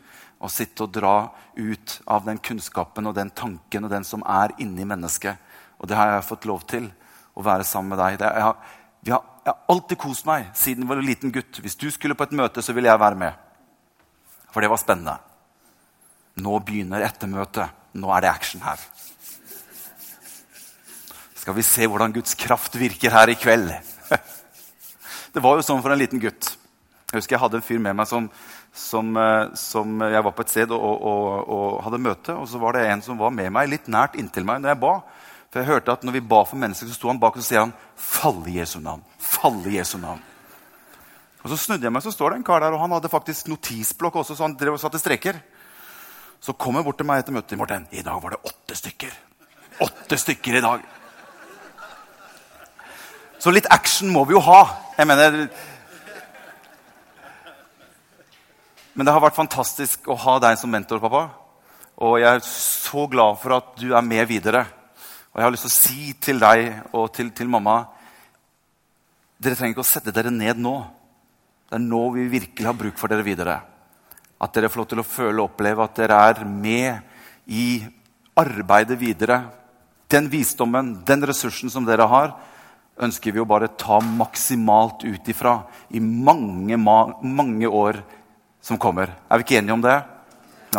Og 0.43 0.51
sitte 0.51 0.85
og 0.85 0.91
dra 0.91 1.17
ut 1.55 1.97
av 2.11 2.25
den 2.27 2.39
kunnskapen 2.43 3.07
og 3.07 3.15
den 3.15 3.31
tanken 3.31 3.87
og 3.87 3.93
den 3.93 4.03
som 4.07 4.25
er 4.27 4.51
inni 4.59 4.85
mennesket. 4.87 5.39
Og 5.79 5.87
det 5.87 5.97
har 5.97 6.11
jeg 6.11 6.27
fått 6.27 6.47
lov 6.49 6.65
til 6.67 6.89
å 7.33 7.43
være 7.45 7.65
sammen 7.67 7.93
med 7.93 8.01
deg. 8.01 8.17
Jeg, 8.19 8.43
har, 8.43 8.57
har, 8.57 8.81
jeg, 9.07 9.15
har, 9.47 9.61
alltid 9.71 9.99
kost 10.03 10.27
meg 10.27 10.49
siden 10.57 10.83
jeg 10.83 10.91
var 10.91 11.01
en 11.01 11.07
liten 11.07 11.33
gutt. 11.33 11.61
Hvis 11.63 11.79
du 11.79 11.87
skulle 11.91 12.17
på 12.17 12.27
et 12.27 12.35
møte, 12.35 12.63
så 12.63 12.75
ville 12.75 12.91
jeg 12.91 13.01
være 13.01 13.19
med. 13.19 13.39
For 14.53 14.61
det 14.61 14.69
var 14.71 14.81
spennende. 14.81 15.17
Nå 16.43 16.59
begynner 16.65 17.05
ettermøtet. 17.05 17.79
Nå 17.93 18.09
er 18.13 18.25
det 18.25 18.31
action 18.33 18.63
her. 18.65 18.81
Skal 21.43 21.57
vi 21.57 21.65
se 21.67 21.87
hvordan 21.89 22.13
Guds 22.15 22.37
kraft 22.39 22.75
virker 22.79 23.11
her 23.13 23.29
i 23.29 23.35
kveld? 23.35 23.73
Det 25.33 25.41
var 25.41 25.57
jo 25.57 25.65
sånn 25.65 25.81
for 25.81 25.91
en 25.91 25.99
liten 25.99 26.21
gutt. 26.21 26.53
Jeg 27.09 27.19
husker 27.19 27.35
jeg 27.35 27.41
hadde 27.41 27.57
en 27.59 27.65
fyr 27.65 27.81
med 27.81 27.97
meg 27.97 28.07
som, 28.07 28.29
som, 28.73 29.17
eh, 29.17 29.53
som 29.53 30.01
jeg 30.01 30.23
var 30.25 30.33
på 30.33 30.41
et 30.41 30.49
sted 30.49 30.71
og, 30.73 30.81
og, 30.81 31.49
og, 31.49 31.83
hadde 31.85 32.01
møte. 32.01 32.33
Og 32.33 32.49
så 32.49 32.61
var 32.61 32.73
det 32.73 32.87
en 32.89 33.03
som 33.05 33.19
var 33.21 33.33
med 33.33 33.53
meg 33.53 33.69
litt 33.69 33.87
nært 33.91 34.17
inntil 34.19 34.47
meg 34.49 34.63
når 34.63 34.73
jeg 34.73 34.81
ba. 34.81 34.93
For 35.53 35.61
jeg 35.61 35.69
hørte 35.69 35.93
at 35.93 36.05
når 36.05 36.17
vi 36.17 36.27
ba 36.33 36.41
for 36.49 36.57
mennesker, 36.57 36.89
så 36.89 36.97
sto 36.97 37.11
han 37.11 37.21
bak 37.21 37.37
og 37.37 37.43
så 37.43 37.51
sier 37.51 37.61
han, 37.61 37.73
'Fall 37.95 38.41
i 38.49 38.57
Jesu 38.57 38.79
navn'. 38.79 39.03
Fall 39.19 39.61
i 39.69 39.77
Jesu 39.77 39.99
navn. 40.01 40.21
Og 41.43 41.49
Så 41.49 41.57
snudde 41.57 41.83
jeg 41.83 41.91
meg, 41.91 42.01
så 42.01 42.11
står 42.11 42.29
det 42.29 42.37
en 42.37 42.43
kar 42.43 42.59
der, 42.59 42.71
og 42.71 42.79
han 42.79 42.91
hadde 42.91 43.09
faktisk 43.11 43.47
notisblokk 43.47 44.15
også, 44.15 44.35
så 44.35 44.43
han 44.47 44.55
drev 44.55 44.73
og 44.73 44.79
satte 44.79 44.99
streker. 44.99 45.35
Så 46.39 46.53
kom 46.53 46.75
jeg 46.75 46.83
bort 46.83 46.97
til 46.97 47.05
meg 47.05 47.19
etter 47.19 47.35
møtet. 47.35 47.57
Morten, 47.57 47.87
I 47.91 48.01
dag 48.01 48.23
var 48.23 48.29
det 48.29 48.39
åtte 48.43 48.75
stykker. 48.75 49.11
Åtte 49.83 50.17
stykker 50.17 50.55
i 50.55 50.61
dag. 50.61 50.81
Så 53.39 53.51
litt 53.51 53.67
action 53.69 54.09
må 54.09 54.23
vi 54.23 54.33
jo 54.33 54.39
ha. 54.39 54.61
Jeg 54.97 55.07
mener 55.07 55.49
Men 58.93 59.07
det 59.07 59.13
har 59.15 59.23
vært 59.23 59.37
fantastisk 59.37 60.05
å 60.05 60.15
ha 60.21 60.35
deg 60.43 60.57
som 60.61 60.69
mentor, 60.69 61.01
pappa. 61.01 61.25
Og 62.05 62.19
jeg 62.21 62.29
er 62.29 62.43
så 62.45 63.07
glad 63.09 63.39
for 63.41 63.55
at 63.57 63.71
du 63.79 63.87
er 63.97 64.05
med 64.05 64.27
videre. 64.29 64.61
Og 65.33 65.39
jeg 65.39 65.47
har 65.47 65.53
lyst 65.55 65.65
til 65.65 65.71
å 65.71 65.77
si 65.79 66.13
til 66.21 66.41
deg 66.41 66.93
og 66.93 67.09
til, 67.15 67.33
til 67.33 67.49
mamma 67.49 67.83
Dere 69.43 69.57
trenger 69.57 69.73
ikke 69.73 69.83
å 69.83 69.87
sette 69.89 70.13
dere 70.15 70.29
ned 70.31 70.61
nå. 70.61 70.75
Det 71.67 71.75
er 71.75 71.81
nå 71.83 72.03
vi 72.13 72.29
virkelig 72.31 72.69
har 72.69 72.77
bruk 72.79 72.95
for 72.95 73.11
dere 73.11 73.25
videre. 73.25 73.57
At 74.39 74.53
dere 74.55 74.69
får 74.71 74.79
lov 74.79 74.87
til 74.93 75.01
å 75.01 75.07
føle 75.07 75.41
og 75.41 75.49
oppleve 75.49 75.83
at 75.83 75.97
dere 75.99 76.19
er 76.29 76.39
med 76.47 77.49
i 77.51 77.81
arbeidet 78.39 78.95
videre. 79.01 79.41
Den 80.07 80.29
visdommen, 80.31 80.93
den 81.03 81.27
ressursen 81.27 81.73
som 81.73 81.83
dere 81.83 82.07
har, 82.07 82.31
ønsker 83.03 83.35
vi 83.35 83.41
å 83.41 83.49
bare 83.49 83.73
ta 83.75 83.97
maksimalt 84.05 85.03
ut 85.03 85.33
ifra 85.33 85.57
i 85.91 85.99
mange, 85.99 86.77
mange 86.79 87.67
år 87.67 87.99
som 88.63 88.79
kommer. 88.79 89.11
Er 89.29 89.37
vi 89.37 89.45
ikke 89.45 89.59
enige 89.59 89.75
om 89.75 89.83
det? 89.83 89.99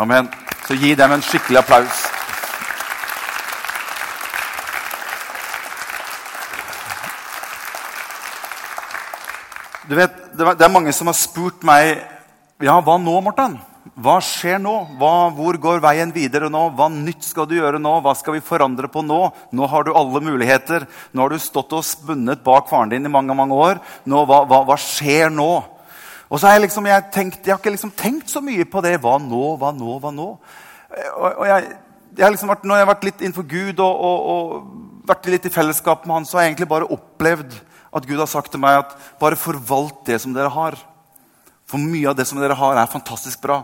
Amen. 0.01 0.29
Så 0.65 0.73
gi 0.73 0.95
dem 0.97 1.13
en 1.13 1.23
skikkelig 1.23 1.61
applaus. 1.61 2.01
Du 9.85 9.95
vet, 9.95 10.11
Det 10.35 10.65
er 10.65 10.73
mange 10.73 10.91
som 10.91 11.07
har 11.07 11.15
spurt 11.15 11.61
meg 11.63 12.01
ja, 12.63 12.79
hva 12.81 12.97
nå, 12.97 13.13
Morten? 13.21 13.57
Hva 13.99 14.17
skjer 14.23 14.57
nå? 14.63 14.73
Hva, 14.97 15.29
hvor 15.35 15.57
går 15.61 15.81
veien 15.83 16.09
videre 16.15 16.47
nå? 16.49 16.69
Hva 16.75 16.87
nytt 16.89 17.27
skal 17.27 17.45
du 17.47 17.53
gjøre 17.57 17.79
nå? 17.79 17.93
Hva 18.01 18.15
skal 18.17 18.37
vi 18.37 18.43
forandre 18.43 18.89
på 18.91 19.03
nå? 19.05 19.19
Nå 19.53 19.67
har 19.69 19.85
du 19.85 19.91
alle 19.93 20.21
muligheter. 20.23 20.87
Nå 21.13 21.21
har 21.21 21.35
du 21.35 21.39
stått 21.43 21.75
og 21.75 21.85
spunnet 21.85 22.41
bak 22.43 22.71
faren 22.71 22.91
din 22.91 23.05
i 23.05 23.11
mange 23.11 23.35
mange 23.37 23.55
år. 23.55 23.79
Nå, 24.09 24.23
hva, 24.25 24.41
hva, 24.49 24.63
hva, 24.65 24.77
skjer 24.81 25.29
nå? 25.29 25.51
Og 26.29 26.39
så 26.39 26.47
har 26.47 26.57
jeg, 26.57 26.65
liksom, 26.65 26.87
jeg, 26.89 27.05
tenkt, 27.13 27.41
jeg 27.45 27.53
har 27.53 27.61
ikke 27.61 27.73
liksom 27.75 27.93
tenkt 27.97 28.31
så 28.33 28.41
mye 28.41 28.65
på 28.65 28.81
det. 28.85 28.95
Hva 29.03 29.17
nå, 29.21 29.43
hva 29.61 29.71
nå, 29.75 29.97
hva 30.01 30.11
nå? 30.13 30.27
Og, 30.95 31.27
og 31.29 31.45
jeg, 31.49 31.69
jeg 32.15 32.25
har 32.25 32.33
liksom 32.33 32.51
vært, 32.51 32.65
når 32.65 32.79
jeg 32.79 32.85
har 32.85 32.91
vært 32.93 33.07
litt 33.09 33.21
innenfor 33.21 33.47
Gud 33.51 33.83
og, 33.83 34.03
og, 34.09 34.25
og 34.33 35.05
vært 35.09 35.29
litt 35.33 35.47
i 35.49 35.53
fellesskap 35.53 36.05
med 36.05 36.19
Han, 36.19 36.27
så 36.27 36.37
har 36.37 36.45
jeg 36.45 36.55
egentlig 36.55 36.71
bare 36.71 36.89
opplevd 36.95 37.55
at 37.95 38.07
Gud 38.09 38.19
har 38.19 38.29
sagt 38.31 38.51
til 38.51 38.61
meg 38.63 38.81
at 38.81 38.95
bare 39.21 39.39
forvalt 39.39 40.01
det 40.07 40.19
som 40.23 40.33
dere 40.35 40.51
har. 40.51 40.77
For 41.69 41.81
mye 41.81 42.09
av 42.11 42.17
det 42.17 42.27
som 42.29 42.39
dere 42.41 42.57
har, 42.57 42.77
er 42.77 42.91
fantastisk 42.91 43.41
bra. 43.43 43.61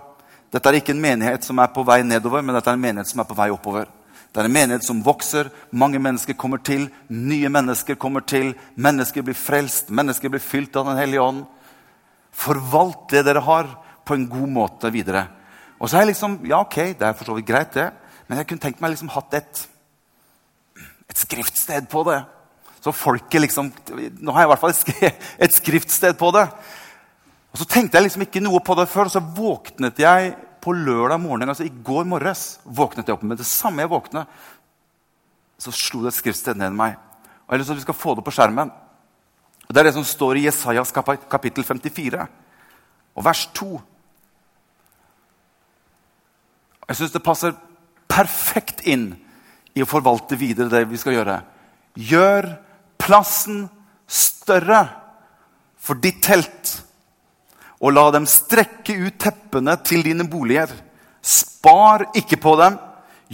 Dette 0.52 0.70
er 0.70 0.80
ikke 0.80 0.94
en 0.96 1.04
menighet 1.04 1.46
som 1.48 1.60
er 1.64 1.72
på 1.72 1.84
vei 1.88 2.02
nedover, 2.04 2.44
men 2.44 2.56
dette 2.56 2.72
er 2.72 2.78
en 2.78 2.84
menighet 2.84 3.12
som 3.12 3.24
er 3.24 3.28
på 3.30 3.38
vei 3.38 3.50
oppover. 3.54 3.90
Det 4.32 4.40
er 4.40 4.48
en 4.48 4.54
menighet 4.56 4.86
som 4.88 5.02
vokser, 5.04 5.50
mange 5.76 6.00
mennesker 6.00 6.38
kommer 6.40 6.62
til, 6.64 6.86
nye 7.10 7.50
mennesker 7.52 7.98
kommer 8.00 8.24
til. 8.24 8.54
Mennesker 8.80 9.26
blir 9.28 9.36
frelst, 9.36 9.90
mennesker 9.92 10.32
blir 10.32 10.44
fylt 10.44 10.76
av 10.80 10.88
Den 10.88 11.00
hellige 11.00 11.24
ånd. 11.24 11.44
Forvalt 12.32 13.10
det 13.12 13.26
dere 13.28 13.44
har, 13.46 13.70
på 14.06 14.16
en 14.18 14.28
god 14.30 14.50
måte 14.50 14.90
videre. 14.92 15.28
Og 15.80 15.90
så 15.90 15.98
er 15.98 16.06
jeg 16.06 16.14
liksom, 16.14 16.40
ja 16.50 16.62
ok, 16.64 16.78
det 16.98 17.06
er 17.08 17.18
for 17.18 17.30
så 17.30 17.36
vidt 17.38 17.48
greit, 17.48 17.74
det. 17.74 17.90
Men 18.28 18.40
jeg 18.40 18.50
kunne 18.50 18.64
tenkt 18.64 18.82
meg 18.84 18.94
liksom 18.94 19.12
hatt 19.14 19.34
et, 19.38 19.64
et 21.10 21.22
skriftsted 21.22 21.90
på 21.92 22.04
det. 22.08 22.22
Så 22.82 22.94
folket 22.96 23.44
liksom 23.44 23.70
Nå 23.94 24.34
har 24.34 24.44
jeg 24.44 24.48
i 24.48 24.52
hvert 24.52 24.62
fall 24.62 24.74
et 25.46 25.58
skriftsted 25.60 26.18
på 26.18 26.32
det. 26.34 26.48
Og 27.52 27.62
Så 27.62 27.68
tenkte 27.70 28.00
jeg 28.00 28.08
liksom 28.08 28.26
ikke 28.26 28.44
noe 28.44 28.62
på 28.64 28.78
det 28.80 28.88
før, 28.90 29.10
og 29.10 29.14
så 29.14 29.22
våknet 29.22 30.00
jeg 30.00 30.34
på 30.62 30.74
lørdag 30.78 31.20
morgen, 31.22 31.50
altså 31.50 31.66
i 31.66 31.74
går 31.84 32.06
morges. 32.08 32.60
våknet 32.66 33.08
jeg 33.08 33.18
opp 33.18 33.24
Med 33.26 33.42
det 33.42 33.50
samme 33.50 33.84
jeg 33.84 33.92
våknet, 33.92 34.28
så 35.62 35.74
slo 35.74 36.02
det 36.02 36.14
et 36.14 36.20
skriftsted 36.22 36.58
ned 36.58 36.72
i 36.72 36.78
meg. 36.78 36.96
Og 37.46 37.54
jeg 37.54 37.58
har 37.58 37.62
lyst 37.62 37.70
til 37.70 37.76
at 37.76 37.82
vi 37.82 37.88
skal 37.90 37.98
få 38.02 38.16
det 38.16 38.24
på 38.26 38.34
skjermen. 38.34 38.72
Og 39.72 39.76
Det 39.76 39.80
er 39.80 39.88
det 39.88 39.94
som 39.96 40.04
står 40.04 40.36
i 40.36 40.42
Jesajas 40.50 40.90
kapittel 40.92 41.64
54 41.64 42.26
og 43.16 43.24
vers 43.24 43.46
2. 43.56 43.68
Jeg 46.90 47.00
syns 47.00 47.14
det 47.14 47.24
passer 47.24 47.56
perfekt 48.12 48.84
inn 48.84 49.14
i 49.72 49.80
å 49.80 49.88
forvalte 49.88 50.36
videre 50.36 50.68
det 50.74 50.84
vi 50.92 51.00
skal 51.00 51.16
gjøre. 51.16 51.38
Gjør 51.96 52.50
plassen 53.00 53.64
større 54.12 54.84
for 55.80 56.04
ditt 56.04 56.20
telt, 56.28 56.76
og 57.80 57.96
la 57.96 58.10
dem 58.12 58.28
strekke 58.28 59.00
ut 59.08 59.24
teppene 59.24 59.80
til 59.88 60.04
dine 60.04 60.28
boliger. 60.28 60.68
Spar 61.24 62.10
ikke 62.20 62.44
på 62.44 62.60
dem. 62.60 62.76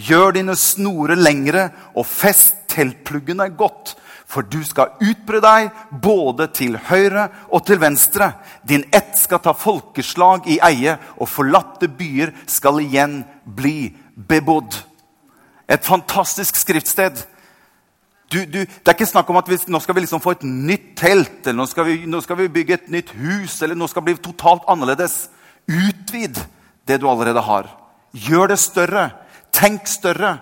Gjør 0.06 0.38
dine 0.38 0.54
snorer 0.54 1.18
lengre, 1.18 1.72
og 1.98 2.06
fest 2.06 2.68
teltpluggene 2.70 3.50
godt. 3.58 3.98
For 4.28 4.44
du 4.44 4.60
skal 4.66 4.92
utbre 5.00 5.40
deg 5.40 5.70
både 6.04 6.50
til 6.52 6.76
høyre 6.90 7.28
og 7.48 7.64
til 7.64 7.80
venstre. 7.80 8.34
Din 8.68 8.84
ett 8.92 9.16
skal 9.16 9.40
ta 9.40 9.54
folkeslag 9.56 10.44
i 10.52 10.58
eie, 10.64 10.98
og 11.16 11.30
forlatte 11.32 11.88
byer 11.88 12.34
skal 12.46 12.82
igjen 12.82 13.22
bli 13.44 13.94
bebodd. 14.28 14.76
Et 15.68 15.84
fantastisk 15.84 16.60
skriftsted. 16.60 17.24
Du, 18.28 18.42
du, 18.44 18.60
det 18.60 18.84
er 18.84 18.92
ikke 18.92 19.08
snakk 19.08 19.30
om 19.32 19.38
at 19.40 19.48
vi, 19.48 19.56
nå 19.72 19.80
skal 19.80 19.96
vi 19.96 20.04
liksom 20.04 20.20
få 20.20 20.34
et 20.36 20.44
nytt 20.44 20.90
telt, 21.00 21.40
eller 21.46 21.62
nå 21.62 21.68
skal, 21.70 21.88
vi, 21.88 22.02
nå 22.04 22.20
skal 22.20 22.36
vi 22.42 22.50
bygge 22.52 22.76
et 22.76 22.90
nytt 22.92 23.14
hus, 23.16 23.56
eller 23.64 23.78
nå 23.78 23.88
skal 23.88 24.04
det 24.04 24.10
bli 24.10 24.26
totalt 24.28 24.68
annerledes. 24.68 25.30
Utvid 25.64 26.36
det 26.88 27.00
du 27.00 27.08
allerede 27.08 27.40
har. 27.48 27.72
Gjør 28.12 28.52
det 28.52 28.60
større. 28.60 29.06
Tenk 29.56 29.88
større. 29.88 30.36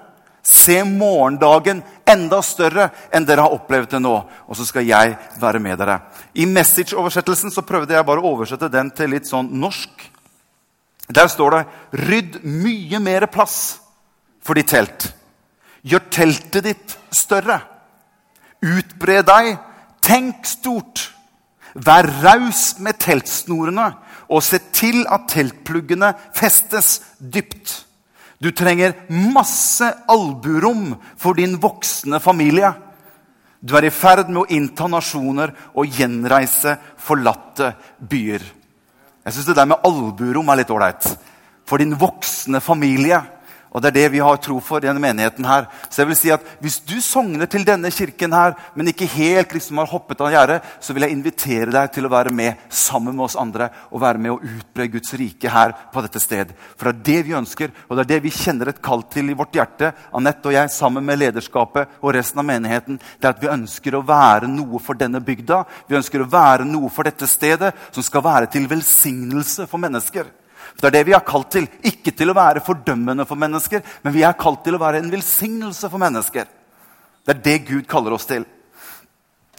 Se 0.46 0.76
morgendagen 0.86 1.80
enda 2.06 2.38
større 2.46 2.84
enn 3.10 3.24
dere 3.26 3.42
har 3.42 3.54
opplevd 3.56 3.96
det 3.96 4.00
nå. 4.04 4.14
Og 4.46 4.54
så 4.54 4.66
skal 4.68 4.86
jeg 4.86 5.16
være 5.42 5.58
med 5.62 5.80
dere. 5.80 5.96
I 6.38 6.46
Message-oversettelsen 6.46 7.50
så 7.50 7.64
prøvde 7.66 7.96
jeg 7.96 8.06
bare 8.06 8.22
å 8.22 8.30
oversette 8.30 8.70
den 8.70 8.92
til 8.94 9.10
litt 9.10 9.26
sånn 9.26 9.50
norsk. 9.58 9.90
Der 11.10 11.26
står 11.30 11.50
det 11.50 11.66
'Rydd 11.98 12.44
mye 12.44 12.98
mer 13.02 13.26
plass 13.26 13.80
for 14.40 14.54
ditt 14.54 14.70
telt'. 14.70 15.10
Gjør 15.82 16.10
teltet 16.10 16.64
ditt 16.64 16.96
større. 17.10 17.60
Utbre 18.62 19.22
deg. 19.22 19.58
Tenk 20.00 20.46
stort. 20.46 21.10
Vær 21.74 22.06
raus 22.22 22.78
med 22.78 22.98
teltsnorene, 22.98 23.94
og 24.30 24.42
se 24.42 24.58
til 24.72 25.04
at 25.10 25.26
teltpluggene 25.28 26.14
festes 26.34 27.00
dypt. 27.20 27.85
Du 28.42 28.50
trenger 28.52 28.94
masse 29.08 29.86
alburom 30.08 30.92
for 31.16 31.38
din 31.38 31.56
voksne 31.60 32.20
familie. 32.20 32.72
Du 33.60 33.74
er 33.76 33.88
i 33.88 33.94
ferd 33.94 34.28
med 34.28 34.42
å 34.44 34.50
innta 34.52 34.88
nasjoner 34.90 35.54
og 35.74 35.88
gjenreise 35.88 36.76
forlatte 37.00 37.72
byer. 37.98 38.44
Jeg 39.26 39.34
syns 39.34 39.48
det 39.48 39.56
der 39.58 39.70
med 39.72 39.86
alburom 39.88 40.52
er 40.52 40.60
litt 40.60 40.70
ålreit. 40.70 41.08
For 41.66 41.82
din 41.82 41.96
voksne 41.98 42.60
familie. 42.62 43.22
Og 43.76 43.82
Det 43.82 43.90
er 43.90 43.96
det 44.00 44.12
vi 44.14 44.22
har 44.24 44.38
tro 44.40 44.56
for 44.64 44.80
i 44.80 44.88
denne 44.88 45.00
menigheten. 45.00 45.44
her. 45.44 45.66
Så 45.90 46.00
jeg 46.00 46.08
vil 46.08 46.16
si 46.16 46.30
at 46.30 46.40
Hvis 46.60 46.78
du 46.80 46.98
sogner 47.00 47.46
til 47.46 47.62
denne 47.62 47.90
kirken, 47.90 48.32
her, 48.32 48.54
men 48.74 48.88
ikke 48.88 49.06
helt 49.06 49.52
liksom 49.52 49.76
har 49.76 49.86
hoppet 49.86 50.20
av 50.20 50.32
gjerdet, 50.32 50.62
så 50.80 50.94
vil 50.94 51.02
jeg 51.02 51.12
invitere 51.12 51.70
deg 51.70 51.92
til 51.92 52.06
å 52.06 52.08
være 52.08 52.32
med 52.32 52.56
sammen 52.70 53.14
med 53.14 53.24
oss 53.24 53.36
andre 53.36 53.68
og 53.92 54.00
være 54.00 54.18
med 54.18 54.32
å 54.32 54.40
utbre 54.40 54.88
Guds 54.88 55.12
rike 55.12 55.50
her 55.50 55.74
på 55.92 56.00
dette 56.00 56.20
sted. 56.20 56.54
For 56.78 56.90
det 56.90 56.96
er 56.96 57.02
det 57.04 57.26
vi 57.26 57.36
ønsker, 57.36 57.70
og 57.90 57.96
det 57.96 58.00
er 58.00 58.14
det 58.14 58.22
vi 58.22 58.30
kjenner 58.30 58.68
et 58.68 58.80
kall 58.82 59.02
til 59.02 59.28
i 59.28 59.34
vårt 59.34 59.52
hjerte. 59.52 59.92
Anette 60.14 60.48
og 60.48 60.54
jeg 60.54 60.70
sammen 60.70 61.04
med 61.04 61.18
lederskapet 61.18 62.00
og 62.00 62.14
resten 62.14 62.40
av 62.40 62.46
menigheten. 62.46 62.98
Det 63.20 63.28
er 63.28 63.34
at 63.36 63.42
vi 63.42 63.52
ønsker 63.52 63.94
å 63.94 64.06
være 64.06 64.48
noe 64.48 64.80
for 64.80 64.94
denne 64.94 65.20
bygda. 65.20 65.64
Vi 65.86 65.96
ønsker 65.96 66.22
å 66.24 66.30
være 66.30 66.64
noe 66.64 66.88
for 66.88 67.04
dette 67.04 67.26
stedet 67.26 67.74
som 67.90 68.02
skal 68.02 68.24
være 68.24 68.46
til 68.46 68.66
velsignelse 68.66 69.68
for 69.68 69.78
mennesker. 69.78 70.32
Det 70.76 70.90
er 70.90 70.94
det 70.98 71.06
vi 71.08 71.14
er 71.16 71.24
kalt 71.24 71.48
til. 71.54 71.66
Ikke 71.88 72.12
til 72.12 72.30
å 72.30 72.36
være 72.36 72.64
fordømmende 72.64 73.24
for 73.28 73.40
mennesker, 73.40 73.82
men 74.04 74.14
vi 74.14 74.24
er 74.26 74.36
kalt 74.38 74.62
til 74.64 74.76
å 74.76 74.82
være 74.82 75.00
en 75.00 75.10
velsignelse 75.12 75.88
for 75.88 76.02
mennesker. 76.02 76.46
Det 77.26 77.34
er 77.34 77.42
det 77.42 77.56
Gud 77.70 77.88
kaller 77.90 78.14
oss 78.16 78.28
til. 78.28 78.44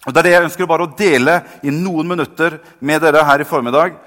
Og 0.05 0.13
Det 0.13 0.21
er 0.21 0.27
det 0.27 0.33
jeg 0.37 0.47
ønsker 0.47 0.69
bare 0.69 0.85
å 0.85 0.95
dele 0.95 1.41
i 1.67 1.73
noen 1.73 2.07
minutter 2.07 2.61
med 2.79 3.01
dere 3.03 3.25
her 3.27 3.43
i 3.43 3.47
formiddag. 3.47 3.97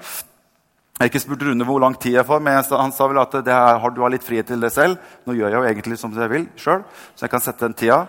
Jeg 0.97 1.03
har 1.03 1.11
ikke 1.11 1.21
spurt 1.21 1.43
Rune 1.45 1.65
hvor 1.65 1.81
lang 1.81 1.97
tid 1.97 2.15
jeg 2.15 2.25
får, 2.25 2.41
men 2.41 2.57
han 2.57 2.93
sa 2.93 3.07
vel 3.09 3.21
at 3.21 3.35
her, 3.37 3.77
har 3.83 3.93
du 3.93 4.01
har 4.01 4.13
litt 4.13 4.25
frihet 4.25 4.47
til 4.49 4.61
det 4.61 4.71
selv. 4.73 4.97
Nå 5.25 5.35
gjør 5.37 5.49
jeg 5.49 5.59
jo 5.59 5.69
egentlig 5.69 5.97
som 6.01 6.13
jeg 6.17 6.31
vil 6.31 6.47
sjøl, 6.57 6.83
så 7.13 7.25
jeg 7.25 7.33
kan 7.33 7.43
sette 7.43 7.67
den 7.67 7.77
tida. 7.77 8.03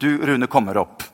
Du, 0.00 0.08
Rune, 0.28 0.48
kommer 0.52 0.82
opp. 0.82 1.04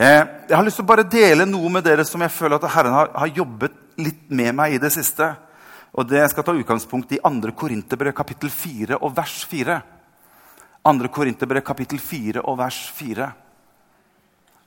Eh, 0.00 0.22
jeg 0.48 0.56
har 0.56 0.64
lyst 0.64 0.80
til 0.80 0.86
å 0.86 0.90
bare 0.90 1.04
dele 1.08 1.46
noe 1.48 1.70
med 1.72 1.84
dere 1.84 2.04
som 2.08 2.24
jeg 2.24 2.32
føler 2.32 2.56
at 2.56 2.72
Herren 2.72 2.96
har, 2.96 3.12
har 3.14 3.36
jobbet 3.36 3.83
litt 4.00 4.30
med 4.30 4.54
meg 4.56 4.76
i 4.76 4.82
det 4.82 4.92
siste. 4.94 5.30
Og 5.94 6.08
det 6.10 6.24
skal 6.30 6.46
ta 6.46 6.54
utgangspunkt 6.56 7.12
i 7.14 7.20
2. 7.22 7.52
Korinterbrev 7.54 8.14
kapittel 8.16 8.50
4 8.50 8.98
og 8.98 9.14
vers 9.14 9.36
4. 9.50 9.78
2. 10.84 11.08
Korinterbrev 11.14 11.62
kapittel 11.64 12.02
4 12.02 12.42
og 12.42 12.58
vers 12.58 12.80
4. 12.96 13.30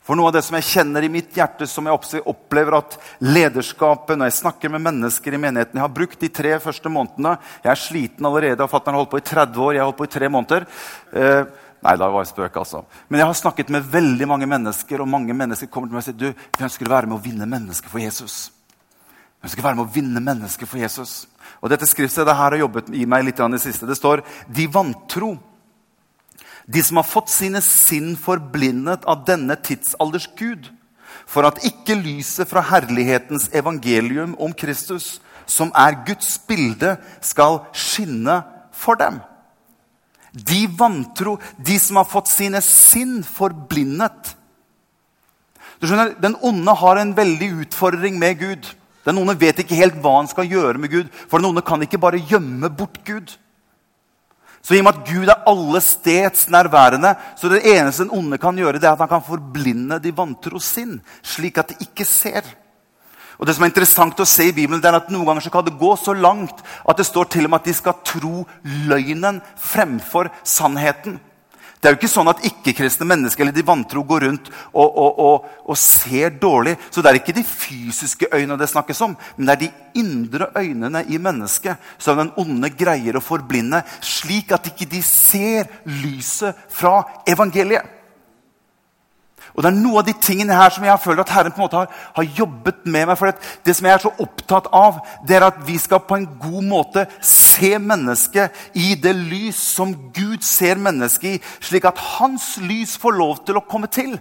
For 0.08 0.16
noe 0.16 0.30
av 0.30 0.38
det 0.38 0.46
som 0.48 0.56
jeg 0.56 0.70
kjenner 0.70 1.04
i 1.04 1.12
mitt 1.12 1.36
hjerte, 1.36 1.68
som 1.68 1.90
jeg 1.90 2.24
opplever 2.32 2.78
at 2.78 2.96
lederskapet 3.20 4.16
Når 4.16 4.30
jeg 4.30 4.38
snakker 4.38 4.72
med 4.72 4.86
mennesker 4.86 5.36
i 5.36 5.42
menigheten 5.42 5.76
Jeg 5.76 5.84
har 5.84 5.96
brukt 5.98 6.22
de 6.24 6.30
tre 6.32 6.54
første 6.64 6.88
månedene. 6.88 7.36
Jeg 7.66 7.72
er 7.74 7.82
sliten 7.82 8.30
allerede. 8.30 8.70
Fatter'n 8.72 8.96
har 8.96 9.04
holdt 9.04 9.12
på 9.18 9.20
i 9.20 9.28
30 9.28 9.66
år. 9.66 9.74
Jeg 9.76 9.84
har 9.84 9.90
holdt 9.92 10.00
på 10.00 10.08
i 10.08 10.14
tre 10.16 10.30
måneder. 10.32 10.68
Eh, 11.12 11.42
nei, 11.84 11.96
da 12.00 12.08
var 12.08 12.24
jeg 12.24 12.32
spøk, 12.32 12.56
altså. 12.64 12.86
Men 13.10 13.20
jeg 13.20 13.28
har 13.28 13.42
snakket 13.44 13.74
med 13.76 13.92
veldig 13.92 14.32
mange 14.32 14.48
mennesker, 14.48 15.04
og 15.04 15.12
mange 15.12 15.36
mennesker 15.36 15.68
kommer 15.68 15.92
til 15.92 16.00
meg 16.00 16.06
og 16.06 16.08
sier 16.08 16.22
du, 16.24 16.48
vi 16.56 16.70
ønsker 16.70 16.88
å 16.88 16.96
være 16.96 17.12
med 17.12 17.20
å 17.20 17.26
vinne 17.28 17.56
mennesker 17.58 17.92
for 17.92 18.00
Jesus. 18.00 18.46
Vi 19.44 19.52
skal 19.54 19.64
være 19.70 19.78
med 19.78 19.86
å 19.86 19.94
vinne 19.94 20.24
mennesker 20.24 20.70
for 20.70 20.82
Jesus. 20.82 21.28
Og 21.62 21.70
Dette 21.72 21.88
skriftstedet 21.90 22.34
her 22.34 22.52
har 22.52 22.60
jobbet 22.62 22.90
i 22.94 23.06
meg 23.10 23.26
litt 23.28 23.40
i 23.40 23.52
det 23.54 23.62
siste. 23.64 23.88
Det 23.88 23.98
står 23.98 24.24
de 24.48 24.66
vantro. 24.72 25.36
De 26.68 26.84
som 26.84 27.00
har 27.00 27.08
fått 27.08 27.32
sine 27.32 27.62
sinn 27.64 28.16
forblindet 28.20 29.06
av 29.08 29.24
denne 29.28 29.56
tidsalders 29.56 30.28
Gud, 30.36 30.68
for 31.28 31.48
at 31.48 31.62
ikke 31.68 31.96
lyset 31.96 32.50
fra 32.50 32.64
herlighetens 32.64 33.48
evangelium 33.56 34.36
om 34.40 34.52
Kristus, 34.56 35.18
som 35.48 35.72
er 35.76 36.02
Guds 36.08 36.36
bilde, 36.48 36.98
skal 37.24 37.62
skinne 37.72 38.42
for 38.76 39.00
dem. 39.00 39.22
De 40.32 40.66
vantro, 40.78 41.38
de 41.58 41.78
som 41.80 42.02
har 42.02 42.10
fått 42.10 42.30
sine 42.30 42.60
sinn 42.64 43.22
forblindet. 43.24 44.36
Du 45.80 45.88
skjønner, 45.88 46.16
Den 46.20 46.36
onde 46.42 46.74
har 46.76 47.00
en 47.00 47.16
veldig 47.16 47.50
utfordring 47.64 48.20
med 48.20 48.40
Gud. 48.40 48.68
Den 49.08 49.18
onde 49.22 49.38
vet 49.40 49.64
ikke 49.64 49.80
helt 49.80 50.00
hva 50.04 50.18
han 50.20 50.28
skal 50.28 50.50
gjøre 50.52 50.82
med 50.84 50.92
Gud, 50.92 51.12
for 51.30 51.40
den 51.40 51.48
onde 51.50 51.64
kan 51.66 51.82
ikke 51.84 52.02
bare 52.02 52.20
gjemme 52.20 52.70
bort 52.76 53.00
Gud. 53.08 53.38
Så 54.62 54.76
i 54.76 54.82
og 54.82 54.88
med 54.90 54.98
at 54.98 55.08
Gud 55.08 55.30
er 55.32 55.46
alle 55.48 55.80
steds 55.80 56.50
nærværende, 56.52 57.14
så 57.40 57.48
det 57.48 57.64
eneste 57.72 58.04
den 58.04 58.12
onde 58.18 58.38
kan 58.38 58.58
gjøre, 58.60 58.82
det 58.82 58.90
er 58.90 58.98
at 58.98 59.04
han 59.06 59.14
kan 59.14 59.24
forblinde 59.24 60.02
de 60.04 60.12
vantro 60.12 60.60
sinn, 60.60 60.98
slik 61.24 61.62
at 61.62 61.72
de 61.72 61.88
ikke 61.88 62.04
ser. 62.04 62.44
Og 63.38 63.48
det 63.48 63.54
som 63.56 63.64
er 63.64 63.72
interessant 63.72 64.20
å 64.20 64.28
se 64.28 64.50
i 64.50 64.56
Bibelen, 64.56 64.82
det 64.82 64.90
er 64.90 64.98
at 64.98 65.12
Noen 65.14 65.28
ganger 65.30 65.46
så 65.46 65.54
kan 65.54 65.64
det 65.64 65.78
gå 65.80 65.94
så 66.02 66.16
langt 66.18 66.64
at 66.84 66.98
det 66.98 67.06
står 67.08 67.30
til 67.32 67.46
og 67.46 67.54
med 67.54 67.62
at 67.62 67.70
de 67.70 67.76
skal 67.78 68.00
tro 68.04 68.44
løgnen 68.90 69.40
fremfor 69.62 70.32
sannheten. 70.44 71.20
Det 71.78 71.90
er 71.90 71.94
jo 71.94 72.00
ikke 72.00 72.10
sånn 72.10 72.30
at 72.32 72.42
ikke-kristne 72.48 73.06
mennesker 73.06 73.44
eller 73.44 73.54
de 73.54 73.66
vantro 73.66 74.02
går 74.08 74.24
rundt 74.26 74.48
og, 74.50 74.88
og, 74.88 75.20
og, 75.22 75.50
og, 75.62 75.78
ser 75.78 76.34
dårlig. 76.42 76.74
Så 76.90 77.04
det 77.04 77.12
er 77.12 77.20
ikke 77.20 77.36
de 77.38 77.44
fysiske 77.46 78.32
øynene 78.34 78.58
det 78.58 78.70
snakkes 78.72 79.02
om, 79.06 79.14
men 79.38 79.50
det 79.50 79.54
er 79.54 79.62
de 79.62 80.02
indre 80.02 80.50
øynene 80.58 81.04
i 81.06 81.20
mennesket 81.22 81.78
som 82.02 82.18
den 82.18 82.34
onde 82.42 82.72
greier 82.74 83.20
å 83.20 83.24
forblinde, 83.24 83.84
slik 84.02 84.56
at 84.58 84.72
ikke 84.72 84.90
de 84.90 85.04
ser 85.06 85.70
lyset 86.02 86.58
fra 86.74 87.04
evangeliet. 87.30 87.97
Og 89.56 89.64
Det 89.64 89.70
er 89.72 89.78
noe 89.80 90.02
av 90.02 90.08
de 90.08 90.14
tingene 90.22 90.58
her 90.58 90.70
som 90.74 90.86
jeg 90.86 91.04
følt 91.04 91.24
at 91.24 91.34
Herren 91.34 91.54
på 91.54 91.62
en 91.62 91.66
måte 91.66 91.82
har, 91.82 91.90
har 92.18 92.30
jobbet 92.38 92.86
med 92.86 93.08
meg. 93.08 93.18
for 93.18 93.34
Det 93.64 93.76
som 93.76 93.86
jeg 93.86 93.94
er 93.94 94.06
så 94.06 94.14
opptatt 94.20 94.70
av, 94.72 95.02
det 95.26 95.38
er 95.38 95.48
at 95.48 95.60
vi 95.66 95.78
skal 95.82 96.04
på 96.06 96.16
en 96.16 96.30
god 96.40 96.64
måte 96.64 97.08
se 97.22 97.78
mennesket 97.80 98.52
i 98.74 98.96
det 98.96 99.16
lys 99.16 99.60
som 99.78 99.94
Gud 100.14 100.44
ser 100.44 100.76
mennesket 100.76 101.38
i, 101.38 101.44
slik 101.60 101.86
at 101.86 102.02
hans 102.20 102.58
lys 102.62 102.98
får 102.98 103.18
lov 103.18 103.46
til 103.46 103.58
å 103.58 103.66
komme 103.68 103.88
til. 103.92 104.18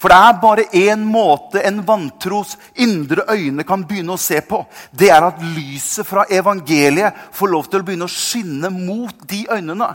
For 0.00 0.10
det 0.12 0.16
er 0.18 0.40
bare 0.40 0.64
én 0.76 1.04
måte 1.08 1.62
en 1.64 1.80
vantros 1.86 2.56
indre 2.74 3.24
øyne 3.30 3.64
kan 3.64 3.84
begynne 3.86 4.16
å 4.16 4.20
se 4.20 4.40
på. 4.44 4.64
Det 4.92 5.10
er 5.12 5.24
at 5.24 5.40
lyset 5.54 6.06
fra 6.08 6.26
evangeliet 6.30 7.14
får 7.36 7.52
lov 7.52 7.70
til 7.70 7.80
å 7.80 7.86
begynne 7.86 8.08
å 8.08 8.12
skinne 8.12 8.72
mot 8.72 9.24
de 9.28 9.44
øynene. 9.52 9.94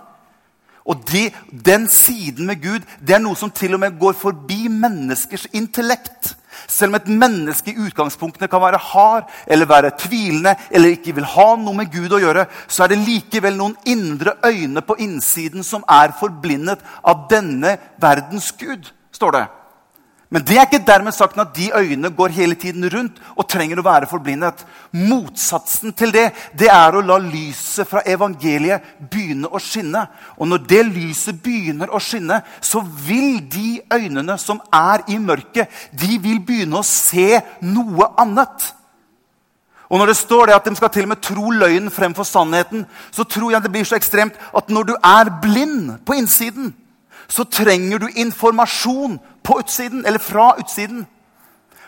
Og 0.85 1.03
de, 1.11 1.29
Den 1.65 1.87
siden 1.89 2.45
med 2.45 2.61
Gud 2.61 2.85
det 2.99 3.15
er 3.15 3.23
noe 3.23 3.37
som 3.37 3.51
til 3.53 3.75
og 3.75 3.83
med 3.83 3.99
går 3.99 4.15
forbi 4.17 4.67
menneskers 4.67 5.47
intellekt. 5.53 6.35
Selv 6.67 6.91
om 6.91 6.99
et 6.99 7.07
menneske 7.07 7.71
i 7.71 7.79
utgangspunktet 7.85 8.49
kan 8.49 8.61
være 8.61 8.79
hard 8.81 9.29
eller 9.47 9.69
være 9.69 9.93
tvilende 9.99 10.55
eller 10.71 10.95
ikke 10.95 11.15
vil 11.15 11.27
ha 11.35 11.47
noe 11.59 11.77
med 11.77 11.91
Gud 11.93 12.11
å 12.11 12.19
gjøre, 12.21 12.45
så 12.67 12.83
er 12.83 12.93
det 12.93 13.01
likevel 13.05 13.57
noen 13.57 13.77
indre 13.85 14.35
øyne 14.45 14.83
på 14.85 14.97
innsiden 14.99 15.63
som 15.63 15.85
er 15.89 16.15
forblindet 16.19 16.83
av 17.03 17.27
denne 17.31 17.77
verdens 18.01 18.51
Gud, 18.59 18.91
står 19.15 19.37
det. 19.37 19.45
Men 20.31 20.45
det 20.47 20.55
er 20.55 20.63
ikke 20.63 20.85
dermed 20.87 21.11
sagt 21.11 21.35
at 21.43 21.49
de 21.57 21.65
øynene 21.75 22.09
går 22.15 22.31
hele 22.31 22.55
tiden 22.55 22.85
rundt 22.93 23.17
og 23.35 23.49
trenger 23.51 23.81
å 23.81 23.83
være 23.83 24.07
forblindet. 24.07 24.61
Motsatsen 24.95 25.91
til 25.91 26.13
det 26.15 26.29
det 26.55 26.69
er 26.71 26.95
å 26.95 27.03
la 27.03 27.17
lyset 27.19 27.89
fra 27.89 28.05
evangeliet 28.07 28.93
begynne 29.11 29.51
å 29.51 29.59
skinne. 29.59 30.05
Og 30.39 30.47
når 30.47 30.63
det 30.71 30.81
lyset 30.87 31.41
begynner 31.43 31.91
å 31.91 31.99
skinne, 31.99 32.39
så 32.63 32.79
vil 32.79 33.41
de 33.51 33.81
øynene 33.91 34.37
som 34.39 34.61
er 34.71 35.03
i 35.11 35.19
mørket, 35.19 35.67
de 35.91 36.15
vil 36.23 36.39
begynne 36.39 36.79
å 36.79 36.87
se 36.87 37.41
noe 37.67 38.13
annet. 38.23 38.71
Og 39.91 39.99
når 39.99 40.13
det 40.13 40.21
står 40.21 40.47
det 40.47 40.55
at 40.55 40.69
de 40.69 40.79
skal 40.79 40.93
til 40.95 41.09
og 41.09 41.11
med 41.11 41.25
tro 41.27 41.51
løgnen 41.51 41.91
fremfor 41.91 42.23
sannheten, 42.23 42.85
så 43.11 43.27
tror 43.27 43.51
jeg 43.51 43.65
det 43.65 43.73
blir 43.73 43.83
så 43.83 43.99
ekstremt 43.99 44.39
at 44.55 44.71
når 44.71 44.93
du 44.93 44.95
er 44.95 45.33
blind 45.43 45.97
på 46.07 46.15
innsiden, 46.15 46.71
så 47.31 47.43
trenger 47.43 47.97
du 47.97 48.09
informasjon 48.15 49.19
på 49.43 49.59
utsiden, 49.59 50.05
eller 50.05 50.19
fra 50.19 50.55
utsiden. 50.59 51.05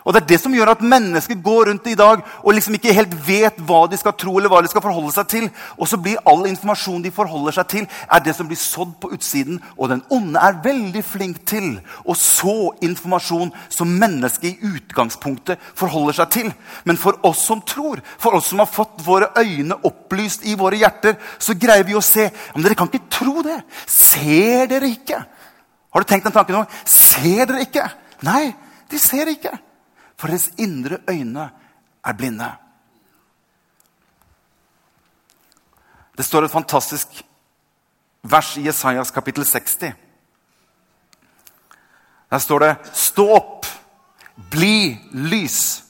Og 0.03 0.13
Det 0.13 0.21
er 0.21 0.27
det 0.27 0.39
som 0.41 0.53
gjør 0.53 0.73
at 0.73 0.81
mennesker 0.83 1.39
går 1.43 1.69
rundt 1.69 1.87
i 1.87 1.95
dag 1.95 2.23
og 2.43 2.53
liksom 2.53 2.75
ikke 2.75 2.95
helt 2.95 3.13
vet 3.27 3.59
hva 3.63 3.85
de 3.87 3.97
skal 3.99 4.15
tro 4.19 4.35
eller 4.37 4.51
hva 4.51 4.59
de 4.63 4.71
skal 4.71 4.83
forholde 4.83 5.13
seg 5.15 5.29
til. 5.31 5.47
Og 5.77 5.87
så 5.87 5.99
blir 6.01 6.21
all 6.27 6.43
informasjon 6.49 7.05
de 7.05 7.11
forholder 7.13 7.55
seg 7.55 7.69
til, 7.71 7.87
er 7.87 8.23
det 8.23 8.35
som 8.35 8.49
blir 8.49 8.59
sådd 8.59 8.97
på 8.99 9.13
utsiden. 9.15 9.61
Og 9.77 9.89
den 9.93 10.03
onde 10.11 10.43
er 10.43 10.59
veldig 10.65 11.03
flink 11.07 11.43
til 11.47 11.79
å 12.03 12.17
så 12.19 12.73
informasjon 12.83 13.53
som 13.71 13.95
mennesket 14.03 14.51
i 14.51 14.73
utgangspunktet 14.75 15.71
forholder 15.79 16.19
seg 16.19 16.33
til. 16.35 16.53
Men 16.83 16.99
for 16.99 17.19
oss 17.23 17.45
som 17.47 17.63
tror, 17.63 18.03
for 18.19 18.35
oss 18.35 18.51
som 18.51 18.59
har 18.63 18.71
fått 18.71 19.03
våre 19.05 19.31
øyne 19.39 19.79
opplyst 19.87 20.43
i 20.47 20.57
våre 20.59 20.81
hjerter, 20.83 21.15
så 21.39 21.55
greier 21.55 21.87
vi 21.87 21.95
å 21.95 22.03
se. 22.03 22.27
Men 22.53 22.67
dere 22.67 22.77
kan 22.79 22.91
ikke 22.91 23.07
tro 23.13 23.39
det. 23.45 23.61
Ser 23.87 24.67
dere 24.71 24.91
ikke? 24.91 25.23
Har 25.93 26.01
du 26.01 26.09
tenkt 26.09 26.27
den 26.27 26.35
tanken 26.35 26.57
nå? 26.57 26.65
Ser 26.89 27.45
dere 27.45 27.63
ikke? 27.63 27.85
Nei, 28.25 28.49
de 28.89 28.99
ser 28.99 29.31
ikke. 29.31 29.53
For 30.23 30.31
deres 30.31 30.53
indre 30.55 31.01
øyne 31.09 31.49
er 32.05 32.13
blinde. 32.15 32.47
Det 36.17 36.23
står 36.25 36.45
et 36.45 36.51
fantastisk 36.51 37.07
vers 38.23 38.53
i 38.57 38.63
Jesajas 38.63 39.11
kapittel 39.11 39.43
60. 39.45 39.91
Der 42.31 42.37
står 42.37 42.59
det 42.59 42.77
'Stå 42.93 43.35
opp, 43.35 43.65
bli 44.51 44.97
lys', 45.11 45.83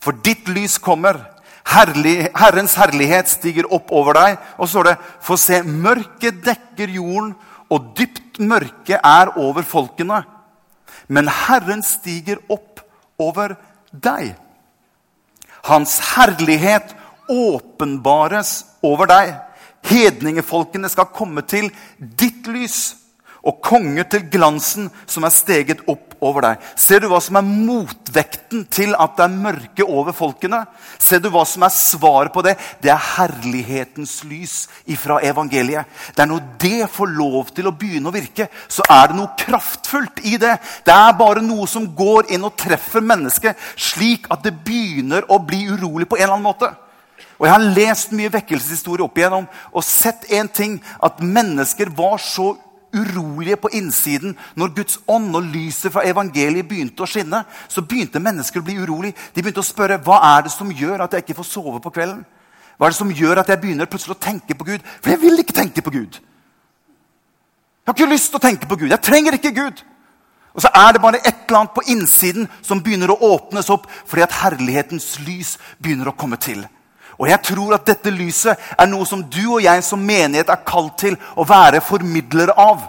for 0.00 0.12
ditt 0.12 0.48
lys 0.48 0.78
kommer. 0.78 1.20
Herlig, 1.66 2.30
Herrens 2.36 2.74
herlighet 2.74 3.28
stiger 3.28 3.72
opp 3.72 3.92
over 3.92 4.12
deg. 4.12 4.38
Og 4.58 4.68
så 4.68 4.72
står 4.72 4.82
det 4.82 4.96
'For 5.20 5.36
se, 5.36 5.62
mørket 5.62 6.44
dekker 6.44 6.88
jorden' 6.88 7.36
og 7.70 7.92
dypt 7.98 8.38
mørke 8.38 8.94
er 9.04 9.38
over 9.38 9.62
folkene. 9.62 10.24
Men 11.08 11.28
Herren 11.28 11.82
stiger 11.82 12.36
opp 12.48 12.79
over 13.20 13.56
deg. 13.92 14.34
Hans 15.68 15.98
herlighet 16.14 16.94
åpenbares 17.30 18.64
over 18.82 19.10
deg. 19.10 19.34
Hedningefolkene 19.86 20.90
skal 20.92 21.12
komme 21.14 21.44
til 21.48 21.70
ditt 21.98 22.48
lys 22.50 22.99
og 23.46 23.60
konger 23.64 24.08
til 24.10 24.26
glansen 24.32 24.90
som 25.08 25.24
er 25.24 25.34
steget 25.34 25.84
opp 25.88 26.10
over 26.20 26.44
deg. 26.44 26.64
Ser 26.76 27.00
du 27.00 27.08
hva 27.10 27.20
som 27.24 27.38
er 27.40 27.46
motvekten 27.46 28.66
til 28.72 28.92
at 28.92 29.16
det 29.16 29.24
er 29.24 29.38
mørke 29.46 29.86
over 29.86 30.14
folkene? 30.16 30.62
Ser 31.00 31.22
du 31.24 31.30
hva 31.32 31.46
som 31.48 31.64
er 31.64 31.72
svaret 31.74 32.32
på 32.34 32.44
det? 32.44 32.56
Det 32.82 32.92
er 32.92 33.06
herlighetens 33.16 34.18
lys 34.28 34.56
ifra 34.90 35.20
evangeliet. 35.24 35.88
Det 36.14 36.24
er 36.24 36.30
når 36.30 36.44
det 36.60 36.90
får 36.92 37.14
lov 37.16 37.54
til 37.56 37.70
å 37.70 37.74
begynne 37.76 38.12
å 38.12 38.14
virke, 38.14 38.50
så 38.68 38.84
er 38.84 39.10
det 39.10 39.18
noe 39.18 39.32
kraftfullt 39.40 40.22
i 40.28 40.36
det. 40.40 40.54
Det 40.84 40.94
er 40.94 41.18
bare 41.18 41.44
noe 41.44 41.68
som 41.70 41.88
går 41.96 42.30
inn 42.34 42.44
og 42.46 42.58
treffer 42.60 43.04
mennesket, 43.04 43.56
slik 43.80 44.28
at 44.30 44.44
det 44.44 44.58
begynner 44.66 45.26
å 45.32 45.40
bli 45.42 45.64
urolig 45.72 46.08
på 46.08 46.20
en 46.20 46.26
eller 46.26 46.36
annen 46.36 46.50
måte. 46.50 46.72
Og 47.40 47.46
Jeg 47.46 47.54
har 47.54 47.70
lest 47.72 48.10
mye 48.12 48.32
vekkelseshistorie 48.32 49.04
opp 49.06 49.16
igjennom 49.16 49.46
og 49.72 49.84
sett 49.84 50.26
en 50.36 50.48
ting. 50.52 50.74
At 51.00 51.22
mennesker 51.24 51.88
var 51.96 52.20
så 52.20 52.52
urolige 52.52 52.69
på 53.60 53.70
innsiden. 53.72 54.36
Når 54.56 54.74
Guds 54.74 54.98
ånd 55.06 55.34
og 55.36 55.42
lyset 55.42 55.92
fra 55.92 56.04
evangeliet 56.04 56.68
begynte 56.68 57.02
å 57.02 57.06
skinne, 57.06 57.44
så 57.68 57.82
begynte 57.82 58.20
mennesker 58.20 58.60
å 58.60 58.64
bli 58.64 58.76
urolige. 58.78 59.14
De 59.34 59.42
begynte 59.42 59.60
å 59.60 59.66
spørre 59.66 59.98
hva 59.98 60.20
er 60.36 60.42
det 60.42 60.52
som 60.52 60.70
gjør 60.70 61.04
at 61.04 61.12
jeg 61.12 61.22
ikke 61.24 61.38
får 61.38 61.50
sove 61.50 61.80
på 61.80 61.90
kvelden. 61.90 62.24
Hva 62.78 62.86
er 62.86 62.90
det 62.90 62.96
som 62.96 63.12
gjør 63.12 63.42
at 63.42 63.48
jeg 63.48 63.60
begynner 63.60 63.86
plutselig 63.86 64.16
å 64.16 64.24
tenke 64.24 64.54
på 64.54 64.64
Gud? 64.64 64.80
For 65.02 65.10
jeg 65.10 65.20
vil 65.20 65.38
ikke 65.38 65.52
tenke 65.52 65.82
på 65.82 65.90
Gud. 65.90 66.16
Jeg 66.16 67.86
har 67.86 67.94
ikke 67.94 68.12
lyst 68.12 68.30
til 68.30 68.38
å 68.38 68.44
tenke 68.44 68.68
på 68.68 68.76
Gud. 68.80 68.90
Jeg 68.90 69.02
trenger 69.04 69.36
ikke 69.36 69.52
Gud. 69.52 69.82
Og 70.54 70.62
så 70.64 70.70
er 70.74 70.92
det 70.92 71.02
bare 71.02 71.20
et 71.20 71.46
eller 71.46 71.58
annet 71.60 71.74
på 71.74 71.84
innsiden 71.92 72.48
som 72.62 72.80
begynner 72.82 73.12
å 73.12 73.20
åpnes 73.34 73.70
opp 73.70 73.86
fordi 74.08 74.24
at 74.24 74.34
herlighetens 74.40 75.18
lys 75.26 75.56
begynner 75.78 76.10
å 76.10 76.16
komme 76.18 76.38
til. 76.42 76.64
Og 77.20 77.28
jeg 77.28 77.42
tror 77.44 77.76
at 77.76 77.84
dette 77.84 78.12
lyset 78.14 78.56
er 78.78 78.88
noe 78.88 79.04
som 79.08 79.22
du 79.28 79.42
og 79.58 79.60
jeg 79.62 79.84
som 79.84 80.00
menighet 80.00 80.48
er 80.48 80.64
kalt 80.64 80.96
til 81.02 81.18
å 81.36 81.44
være 81.44 81.82
formidlere 81.84 82.56
av. 82.56 82.86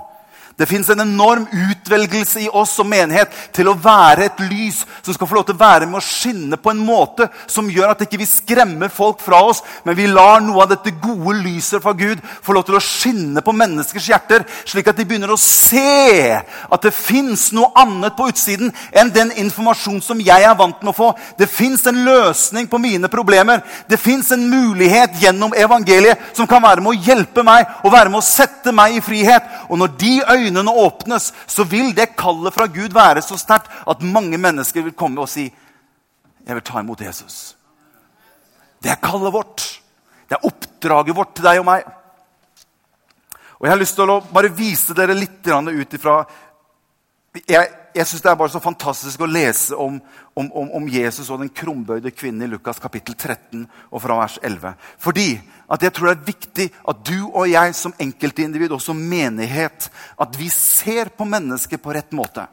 Det 0.58 0.70
fins 0.70 0.90
en 0.90 1.04
enorm 1.04 1.48
utvelgelse 1.52 2.46
i 2.46 2.50
oss 2.50 2.78
som 2.80 2.90
menighet 2.90 3.34
til 3.56 3.68
å 3.72 3.78
være 3.78 4.30
et 4.30 4.44
lys 4.48 4.84
som 5.02 5.14
skal 5.16 5.28
få 5.28 5.40
lov 5.40 5.48
til 5.50 5.58
å 5.58 5.64
være 5.64 5.90
med 5.90 6.00
å 6.00 6.06
skinne 6.06 6.60
på 6.62 6.72
en 6.72 6.84
måte 6.86 7.28
som 7.52 7.70
gjør 7.72 7.94
at 7.94 8.06
ikke 8.06 8.22
vi 8.22 8.22
ikke 8.22 8.30
skremmer 8.30 8.90
folk 8.90 9.22
fra 9.22 9.42
oss, 9.50 9.62
men 9.84 9.96
vi 9.98 10.08
lar 10.08 10.42
noe 10.44 10.64
av 10.64 10.70
dette 10.72 10.94
gode 11.02 11.40
lyset 11.42 11.82
fra 11.82 11.94
Gud 11.98 12.22
få 12.44 12.54
lov 12.54 12.66
til 12.68 12.78
å 12.78 12.84
skinne 12.84 13.42
på 13.42 13.54
menneskers 13.56 14.10
hjerter, 14.12 14.46
slik 14.66 14.88
at 14.88 14.98
de 14.98 15.06
begynner 15.06 15.32
å 15.34 15.40
se 15.40 16.38
at 16.38 16.82
det 16.86 16.94
fins 16.94 17.50
noe 17.56 17.72
annet 17.80 18.16
på 18.18 18.30
utsiden 18.30 18.72
enn 18.92 19.12
den 19.14 19.34
informasjonen 19.42 20.04
som 20.06 20.22
jeg 20.22 20.46
er 20.46 20.58
vant 20.58 20.82
med 20.82 20.94
å 20.94 20.98
få. 20.98 21.10
Det 21.38 21.50
fins 21.50 21.86
en 21.90 22.04
løsning 22.06 22.70
på 22.70 22.80
mine 22.82 23.10
problemer. 23.12 23.64
Det 23.90 24.00
fins 24.00 24.32
en 24.32 24.44
mulighet 24.50 25.18
gjennom 25.22 25.56
evangeliet 25.58 26.32
som 26.38 26.50
kan 26.50 26.64
være 26.64 26.84
med 26.84 26.94
å 26.94 27.08
hjelpe 27.10 27.46
meg 27.48 27.68
og 27.82 27.94
være 27.94 28.12
med 28.12 28.22
å 28.22 28.26
sette 28.26 28.74
meg 28.76 28.98
i 28.98 29.04
frihet. 29.04 29.48
Og 29.70 29.80
når 29.82 29.96
de 30.02 30.14
øynene 30.22 30.41
øynene 30.42 30.74
åpnes, 30.84 31.32
så 31.48 31.64
vil 31.64 31.94
det 31.96 32.16
kallet 32.20 32.54
fra 32.56 32.68
Gud 32.72 32.94
være 32.96 33.24
så 33.26 33.38
sterkt 33.40 33.72
at 33.88 34.04
mange 34.06 34.38
mennesker 34.42 34.86
vil 34.86 34.98
komme 34.98 35.22
og 35.24 35.30
si 35.32 35.48
jeg 36.42 36.58
vil 36.58 36.66
ta 36.66 36.82
imot 36.82 37.02
Jesus. 37.06 37.56
Det 38.82 38.90
er 38.90 39.02
kallet 39.02 39.34
vårt. 39.34 39.66
Det 40.26 40.38
er 40.38 40.48
oppdraget 40.48 41.16
vårt 41.16 41.36
til 41.38 41.46
deg 41.46 41.60
og 41.62 41.68
meg. 41.68 41.86
Og 43.60 43.68
Jeg 43.68 43.74
har 43.76 43.82
lyst 43.82 43.96
til 44.00 44.10
å 44.10 44.22
bare 44.34 44.50
vise 44.58 44.96
dere 44.98 45.14
litt 45.14 45.46
ut 45.46 45.94
ifra 45.94 46.24
Jeg, 47.32 47.68
jeg 47.96 48.08
syns 48.08 48.24
det 48.26 48.28
er 48.28 48.40
bare 48.40 48.52
så 48.52 48.60
fantastisk 48.60 49.22
å 49.24 49.28
lese 49.30 49.76
om, 49.80 50.02
om, 50.36 50.48
om, 50.52 50.72
om 50.82 50.88
Jesus 50.92 51.30
og 51.32 51.40
den 51.40 51.52
krumbøyde 51.56 52.12
kvinnen 52.12 52.44
i 52.44 52.50
Lukas 52.52 52.82
kapittel 52.84 53.16
13 53.16 53.62
og 53.88 54.02
fra 54.04 54.18
vers 54.20 54.36
11. 54.44 54.74
Fordi 55.00 55.30
at 55.72 55.86
jeg 55.86 55.96
tror 55.96 56.10
det 56.10 56.16
er 56.18 56.28
viktig 56.28 56.66
at 56.92 57.06
du 57.08 57.30
og 57.30 57.48
jeg 57.48 57.78
som 57.80 57.96
enkeltindivid 58.04 58.76
og 58.76 58.84
som 58.84 59.00
menighet 59.00 59.88
at 60.20 60.36
vi 60.36 60.50
ser 60.52 61.14
på 61.16 61.28
mennesket 61.28 61.80
på 61.80 61.96
rett 61.96 62.12
måte. 62.12 62.44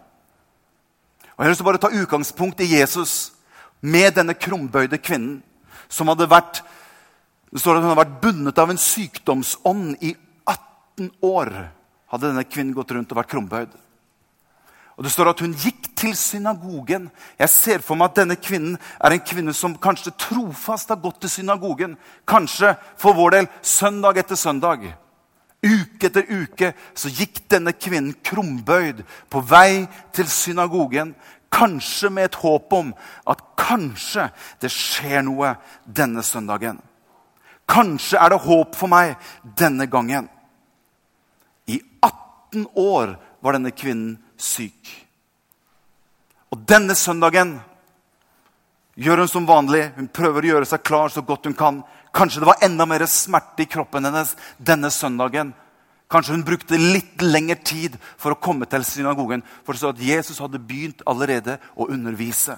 Og 1.34 1.42
Jeg 1.42 1.48
har 1.48 1.52
lyst 1.56 1.66
bare 1.66 1.82
ta 1.82 1.90
utgangspunkt 1.90 2.62
i 2.62 2.70
Jesus 2.76 3.32
med 3.82 4.14
denne 4.14 4.38
krumbøyde 4.38 5.02
kvinnen 5.02 5.40
som 5.90 6.10
hadde 6.12 6.30
vært 6.30 6.62
det 7.48 7.62
står 7.62 7.78
at 7.78 7.82
hun 7.82 7.88
hadde 7.88 8.02
vært 8.02 8.16
bundet 8.22 8.58
av 8.60 8.70
en 8.70 8.78
sykdomsånd 8.78 10.02
i 10.04 10.14
18 10.46 11.10
år. 11.24 11.52
hadde 12.12 12.26
denne 12.30 12.44
kvinnen 12.44 12.74
gått 12.76 12.92
rundt 12.92 13.10
og 13.12 13.18
vært 13.22 13.30
krumbøyd. 13.32 13.76
Og 14.98 15.04
Det 15.04 15.12
står 15.14 15.28
at 15.30 15.40
hun 15.40 15.54
gikk 15.54 15.92
til 15.94 16.14
synagogen. 16.18 17.04
Jeg 17.38 17.48
ser 17.48 17.82
for 17.87 17.94
meg 17.94 18.11
at 18.11 18.16
denne 18.18 18.34
kvinnen 18.34 18.74
er 18.98 19.14
en 19.14 19.22
kvinne 19.22 19.54
som 19.54 19.76
kanskje 19.78 20.11
trofast 20.18 20.90
har 20.90 20.98
gått 20.98 21.20
til 21.22 21.30
synagogen. 21.30 21.94
Kanskje 22.26 22.74
for 22.98 23.14
vår 23.14 23.37
del 23.37 23.48
søndag 23.62 24.18
etter 24.18 24.34
søndag. 24.34 24.82
Uke 25.62 26.11
etter 26.11 26.26
uke 26.26 26.72
så 26.98 27.14
gikk 27.14 27.44
denne 27.46 27.76
kvinnen 27.78 28.16
krumbøyd 28.26 29.04
på 29.30 29.42
vei 29.46 29.87
til 30.14 30.26
synagogen. 30.26 31.14
Kanskje 31.46 32.11
med 32.11 32.32
et 32.32 32.42
håp 32.42 32.74
om 32.74 32.90
at 33.30 33.46
kanskje 33.58 34.28
det 34.58 34.74
skjer 34.74 35.22
noe 35.30 35.54
denne 35.87 36.26
søndagen. 36.26 36.82
Kanskje 37.70 38.18
er 38.18 38.34
det 38.34 38.44
håp 38.50 38.74
for 38.74 38.90
meg 38.90 39.14
denne 39.58 39.87
gangen. 39.87 40.26
I 41.70 41.78
18 42.02 42.66
år 42.74 43.14
var 43.38 43.54
denne 43.54 43.70
kvinnen 43.70 44.16
syk. 44.40 44.90
Og 46.53 46.61
denne 46.68 46.96
søndagen 46.96 47.59
gjør 48.98 49.24
hun 49.24 49.31
som 49.31 49.48
vanlig. 49.48 49.88
Hun 49.96 50.11
prøver 50.11 50.44
å 50.44 50.53
gjøre 50.55 50.68
seg 50.70 50.85
klar 50.87 51.12
så 51.12 51.22
godt 51.22 51.48
hun 51.51 51.57
kan. 51.59 51.83
Kanskje 52.14 52.42
det 52.42 52.51
var 52.51 52.62
enda 52.64 52.87
mer 52.88 53.05
smerte 53.11 53.64
i 53.64 53.70
kroppen 53.70 54.09
hennes 54.09 54.35
denne 54.57 54.90
søndagen. 54.94 55.53
Kanskje 56.09 56.38
hun 56.38 56.46
brukte 56.46 56.81
litt 56.81 57.20
lengre 57.20 57.59
tid 57.61 57.98
for 58.16 58.33
å 58.33 58.40
komme 58.40 58.66
til 58.70 58.87
synagogen. 58.88 59.44
For 59.66 59.77
så 59.77 59.92
at 59.92 60.01
Jesus 60.01 60.40
hadde 60.40 60.62
begynt 60.62 61.05
allerede 61.07 61.59
å 61.77 61.90
undervise. 61.92 62.57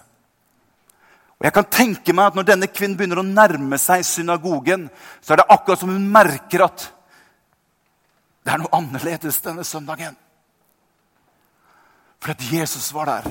Og 1.40 1.49
jeg 1.49 1.57
kan 1.57 1.69
tenke 1.73 2.14
meg 2.14 2.31
at 2.31 2.37
Når 2.37 2.47
denne 2.53 2.69
kvinnen 2.69 2.97
begynner 2.97 3.23
å 3.23 3.27
nærme 3.27 3.79
seg 3.81 4.05
synagogen, 4.05 4.88
så 5.21 5.33
er 5.33 5.40
det 5.40 5.51
akkurat 5.51 5.81
som 5.81 5.90
hun 5.90 6.11
merker 6.12 6.66
at 6.69 6.90
det 8.45 8.53
er 8.55 8.61
noe 8.62 8.73
annerledes 8.73 9.40
denne 9.45 9.64
søndagen. 9.64 10.14
For 12.20 12.35
at 12.35 12.52
Jesus 12.52 12.92
var 12.92 13.09
der. 13.09 13.30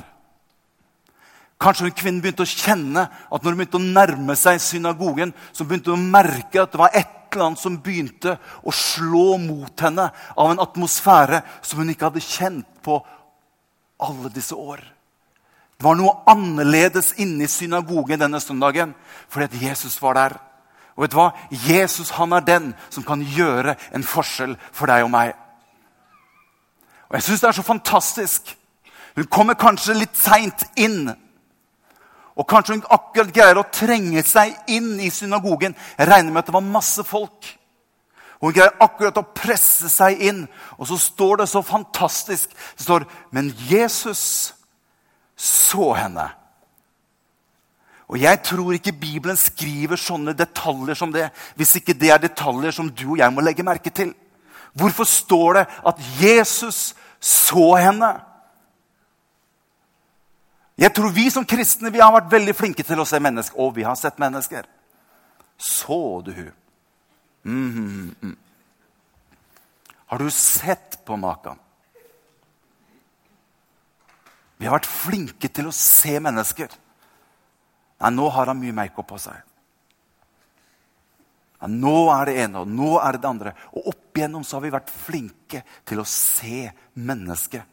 Kanskje 1.60 1.90
hun 1.90 1.96
kvinnen 1.96 2.22
begynte 2.24 2.46
å 2.46 2.50
kjenne 2.50 3.06
at 3.10 3.44
når 3.44 3.52
hun 3.52 3.60
begynte 3.60 3.80
å 3.80 3.88
nærme 3.98 4.36
seg 4.40 4.62
synagogen, 4.64 5.34
så 5.52 5.66
begynte 5.68 5.92
hun 5.92 6.00
å 6.00 6.12
merke 6.14 6.62
at 6.64 6.72
det 6.72 6.80
var 6.80 6.96
et 6.96 7.16
eller 7.30 7.50
annet 7.50 7.62
som 7.62 7.76
begynte 7.84 8.38
å 8.64 8.74
slå 8.74 9.38
mot 9.42 9.84
henne 9.84 10.08
av 10.10 10.54
en 10.54 10.62
atmosfære 10.64 11.42
som 11.62 11.82
hun 11.82 11.92
ikke 11.92 12.08
hadde 12.08 12.24
kjent 12.24 12.70
på 12.86 12.98
alle 14.00 14.32
disse 14.34 14.56
år. 14.56 14.82
Det 15.80 15.86
var 15.86 16.00
noe 16.00 16.24
annerledes 16.28 17.14
inne 17.24 17.46
i 17.46 17.52
synagogen 17.52 18.20
denne 18.20 18.40
søndagen 18.44 18.96
fordi 19.32 19.48
at 19.48 19.62
Jesus 19.62 20.00
var 20.02 20.18
der. 20.18 20.38
Og 20.96 21.06
vet 21.06 21.14
du 21.14 21.20
hva? 21.20 21.30
Jesus 21.52 22.10
han 22.18 22.34
er 22.36 22.44
den 22.44 22.74
som 22.92 23.06
kan 23.08 23.22
gjøre 23.24 23.78
en 23.96 24.04
forskjell 24.04 24.58
for 24.72 24.92
deg 24.92 25.06
og 25.06 25.14
meg. 25.14 25.36
Og 27.10 27.16
Jeg 27.16 27.28
syns 27.28 27.44
det 27.44 27.48
er 27.48 27.58
så 27.58 27.64
fantastisk. 27.68 28.56
Hun 29.16 29.28
kommer 29.32 29.58
kanskje 29.60 29.98
litt 29.98 30.18
seint 30.18 30.66
inn. 30.80 31.10
Og 32.40 32.48
kanskje 32.48 32.78
hun 32.78 32.86
akkurat 32.94 33.34
greier 33.36 33.60
å 33.60 33.68
trenge 33.74 34.24
seg 34.24 34.54
inn 34.72 34.94
i 35.04 35.10
synagogen. 35.12 35.76
Jeg 35.98 36.08
regner 36.08 36.32
med 36.32 36.44
at 36.44 36.52
det 36.52 36.56
var 36.56 36.68
masse 36.68 37.04
folk. 37.08 37.50
Hun 38.40 38.56
greier 38.56 38.78
akkurat 38.80 39.18
å 39.20 39.28
presse 39.36 39.90
seg 39.92 40.22
inn. 40.30 40.46
Og 40.78 40.88
så 40.88 40.98
står 41.02 41.42
det 41.42 41.50
så 41.52 41.62
fantastisk 41.66 42.54
Det 42.54 42.86
står 42.86 43.08
Men 43.36 43.52
Jesus 43.68 44.54
så 45.36 45.94
henne. 45.96 46.30
Og 48.10 48.18
Jeg 48.22 48.42
tror 48.44 48.74
ikke 48.74 48.92
Bibelen 48.92 49.38
skriver 49.38 50.00
sånne 50.00 50.34
detaljer 50.34 50.98
som 50.98 51.12
det 51.14 51.28
hvis 51.60 51.76
ikke 51.78 51.94
det 51.94 52.10
er 52.10 52.24
detaljer 52.24 52.74
som 52.74 52.90
du 52.90 53.12
og 53.12 53.20
jeg 53.20 53.34
må 53.34 53.44
legge 53.46 53.64
merke 53.64 53.92
til. 53.94 54.16
Hvorfor 54.74 55.04
står 55.04 55.54
det 55.60 55.66
at 55.92 56.02
Jesus 56.22 56.96
så 57.20 57.76
henne? 57.78 58.16
Jeg 60.80 60.94
tror 60.96 61.12
vi 61.12 61.28
som 61.32 61.46
kristne 61.48 61.92
vi 61.92 62.00
har 62.00 62.14
vært 62.16 62.32
veldig 62.32 62.56
flinke 62.56 62.84
til 62.88 63.02
å 63.02 63.08
se 63.08 63.20
mennesker. 63.20 63.60
Og 63.60 63.74
vi 63.76 63.84
har 63.84 63.98
sett 64.00 64.20
mennesker. 64.22 64.68
Så 65.60 66.22
du 66.24 66.32
hun? 66.32 66.54
Mm 67.44 67.72
mm, 67.74 68.16
Mm. 68.22 68.38
Har 70.10 70.18
du 70.18 70.30
sett 70.32 71.06
på 71.06 71.16
maken? 71.16 71.60
Vi 74.58 74.66
har 74.66 74.74
vært 74.80 74.90
flinke 74.90 75.48
til 75.48 75.70
å 75.70 75.76
se 75.76 76.20
mennesker. 76.20 76.72
Nei, 78.00 78.12
nå 78.12 78.30
har 78.34 78.50
han 78.50 78.60
mye 78.60 78.76
makeup 78.76 79.08
på 79.08 79.20
seg. 79.22 79.38
Nei, 81.62 81.70
nå 81.76 82.10
er 82.16 82.26
det 82.26 82.36
ene, 82.44 82.64
og 82.64 82.68
nå 82.68 82.98
er 83.00 83.16
det 83.16 83.22
det 83.22 83.30
andre. 83.30 83.54
Og 83.76 83.92
opp 83.94 84.18
igjennom 84.18 84.44
så 84.44 84.58
har 84.58 84.66
vi 84.66 84.74
vært 84.74 84.92
flinke 84.92 85.64
til 85.86 86.02
å 86.02 86.08
se 86.08 86.72
mennesket. 86.96 87.64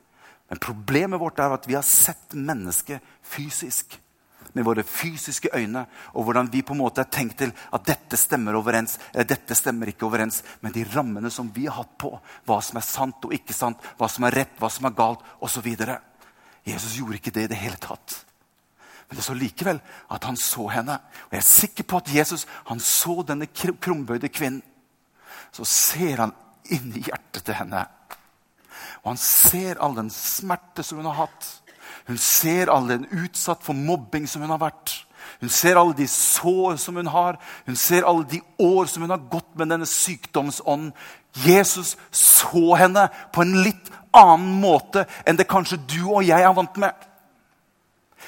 Men 0.49 0.63
problemet 0.63 1.21
vårt 1.21 1.41
er 1.43 1.55
at 1.55 1.67
vi 1.69 1.75
har 1.75 1.87
sett 1.87 2.35
mennesket 2.35 3.03
fysisk. 3.23 3.99
Med 4.55 4.65
våre 4.65 4.87
fysiske 4.87 5.51
øyne, 5.53 5.83
og 6.15 6.25
hvordan 6.25 6.49
vi 6.53 6.63
på 6.65 6.73
en 6.73 6.81
måte 6.81 7.03
har 7.03 7.11
tenkt 7.13 7.37
til 7.43 7.51
at 7.53 7.85
dette 7.85 8.17
stemmer 8.17 8.57
overens, 8.57 8.95
eller 9.13 9.27
dette 9.29 9.57
stemmer 9.59 9.91
ikke 9.91 10.07
overens 10.07 10.43
Men 10.63 10.73
de 10.73 10.87
rammene 10.95 11.31
som 11.31 11.51
vi 11.53 11.67
har 11.67 11.77
hatt 11.83 11.97
på. 11.99 12.15
Hva 12.47 12.61
som 12.65 12.79
er 12.81 12.87
sant 12.87 13.27
og 13.27 13.35
ikke 13.37 13.57
sant, 13.57 13.83
hva 13.99 14.09
som 14.09 14.25
er 14.25 14.39
rett, 14.43 14.55
hva 14.59 14.71
som 14.73 14.87
er 14.89 14.97
galt, 14.97 15.27
osv. 15.45 15.67
Jesus 16.65 16.97
gjorde 16.97 17.21
ikke 17.21 17.35
det 17.35 17.45
i 17.45 17.53
det 17.53 17.61
hele 17.61 17.77
tatt. 17.83 18.23
Men 19.09 19.19
det 19.19 19.27
så 19.27 19.37
likevel 19.39 19.79
at 20.11 20.25
han 20.25 20.39
så 20.41 20.67
henne. 20.73 20.97
Og 21.27 21.37
jeg 21.37 21.43
er 21.43 21.51
sikker 21.51 21.87
på 21.87 22.01
at 22.01 22.15
Jesus 22.15 22.47
han 22.71 22.81
så 22.83 23.21
denne 23.27 23.47
krumbøyde 23.51 24.31
kvinnen. 24.33 24.65
Så 25.55 25.65
ser 25.69 26.25
han 26.25 26.35
inn 26.75 26.91
i 26.97 27.05
hjertet 27.07 27.45
til 27.47 27.55
henne. 27.61 27.85
Og 29.07 29.13
han 29.13 29.21
ser 29.23 29.79
all 29.79 29.95
den 29.95 30.09
smerte 30.11 30.83
som 30.83 30.99
hun 30.99 31.07
har 31.07 31.29
hatt. 31.29 31.45
Hun 32.09 32.19
ser 32.19 32.73
all 32.75 32.89
den 32.91 33.07
utsatt 33.15 33.63
for 33.63 33.79
mobbing 33.79 34.27
som 34.27 34.43
hun 34.43 34.51
har 34.51 34.59
vært. 34.59 34.97
Hun 35.39 35.51
ser 35.53 35.79
alle 35.79 35.95
de 35.95 36.09
sår 36.11 36.75
som 36.83 36.99
hun 36.99 37.07
har. 37.15 37.39
Hun 37.69 37.79
ser 37.79 38.03
alle 38.03 38.27
de 38.27 38.41
år 38.59 38.91
som 38.91 39.07
hun 39.07 39.15
har 39.15 39.23
gått 39.31 39.53
med 39.55 39.71
denne 39.71 39.87
sykdomsånden. 39.87 40.91
Jesus 41.47 41.95
så 42.11 42.75
henne 42.81 43.07
på 43.31 43.47
en 43.47 43.61
litt 43.63 43.93
annen 44.17 44.59
måte 44.59 45.05
enn 45.23 45.39
det 45.39 45.47
kanskje 45.51 45.79
du 45.87 46.01
og 46.09 46.25
jeg 46.27 46.43
er 46.43 46.57
vant 46.57 46.83
med. 46.83 47.07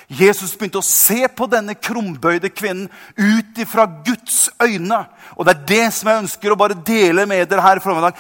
Jesus 0.09 0.55
begynte 0.57 0.79
å 0.79 0.85
se 0.87 1.27
på 1.29 1.49
denne 1.51 1.75
krumbøyde 1.75 2.53
kvinnen 2.55 2.87
ut 3.19 3.59
ifra 3.61 3.85
Guds 4.07 4.47
øyne. 4.63 5.03
Og 5.37 5.45
Det 5.45 5.55
er 5.57 5.67
det 5.75 5.87
som 5.93 6.09
jeg 6.09 6.23
ønsker 6.23 6.55
å 6.55 6.61
bare 6.61 6.79
dele 6.87 7.27
med 7.27 7.49
dere 7.49 7.65
her 7.67 7.81
i 7.81 7.85
formiddag. 7.85 8.15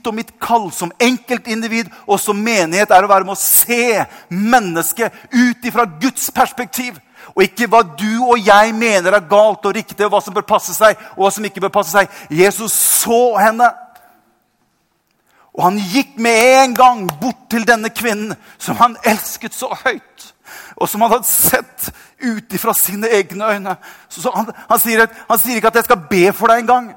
Ditt 0.00 0.08
og 0.08 0.14
mitt 0.16 0.30
kall 0.40 0.70
som 0.72 0.92
enkeltindivid 0.96 1.90
og 2.06 2.16
som 2.22 2.38
menighet 2.40 2.88
er 2.88 3.04
å 3.04 3.08
være 3.10 3.26
med 3.28 3.36
å 3.36 3.40
se 3.40 4.06
mennesket 4.32 5.12
ut 5.28 5.66
ifra 5.68 5.84
Guds 6.00 6.30
perspektiv. 6.32 6.96
Og 7.34 7.44
ikke 7.44 7.68
hva 7.68 7.82
du 7.84 8.22
og 8.24 8.40
jeg 8.40 8.72
mener 8.72 9.12
er 9.12 9.26
galt 9.28 9.66
og 9.68 9.74
riktig, 9.76 10.00
og 10.06 10.14
hva 10.14 10.22
som 10.24 10.32
bør 10.32 10.46
passe 10.48 10.72
seg. 10.72 10.96
og 11.18 11.26
hva 11.26 11.30
som 11.34 11.44
ikke 11.44 11.60
bør 11.60 11.74
passe 11.74 11.92
seg. 11.92 12.08
Jesus 12.32 12.72
så 12.72 13.36
henne. 13.36 13.68
Og 15.52 15.66
han 15.66 15.76
gikk 15.92 16.16
med 16.16 16.40
en 16.62 16.74
gang 16.78 17.04
bort 17.20 17.44
til 17.52 17.68
denne 17.68 17.92
kvinnen 17.92 18.32
som 18.56 18.80
han 18.80 18.96
elsket 19.04 19.52
så 19.52 19.68
høyt. 19.84 20.30
Og 20.80 20.88
som 20.88 21.04
han 21.04 21.12
hadde 21.12 21.28
sett 21.28 21.90
ut 22.24 22.56
ifra 22.56 22.72
sine 22.72 23.12
egne 23.20 23.52
øyne. 23.52 23.76
Så 24.08 24.32
han, 24.32 24.48
han, 24.48 24.80
sier, 24.80 25.04
han, 25.28 25.38
sier, 25.38 25.60
ikke 25.60 25.74
at 25.74 25.82
'jeg 25.82 25.90
skal 25.92 26.08
be 26.08 26.32
for 26.32 26.48
deg' 26.48 26.64
engang. 26.64 26.94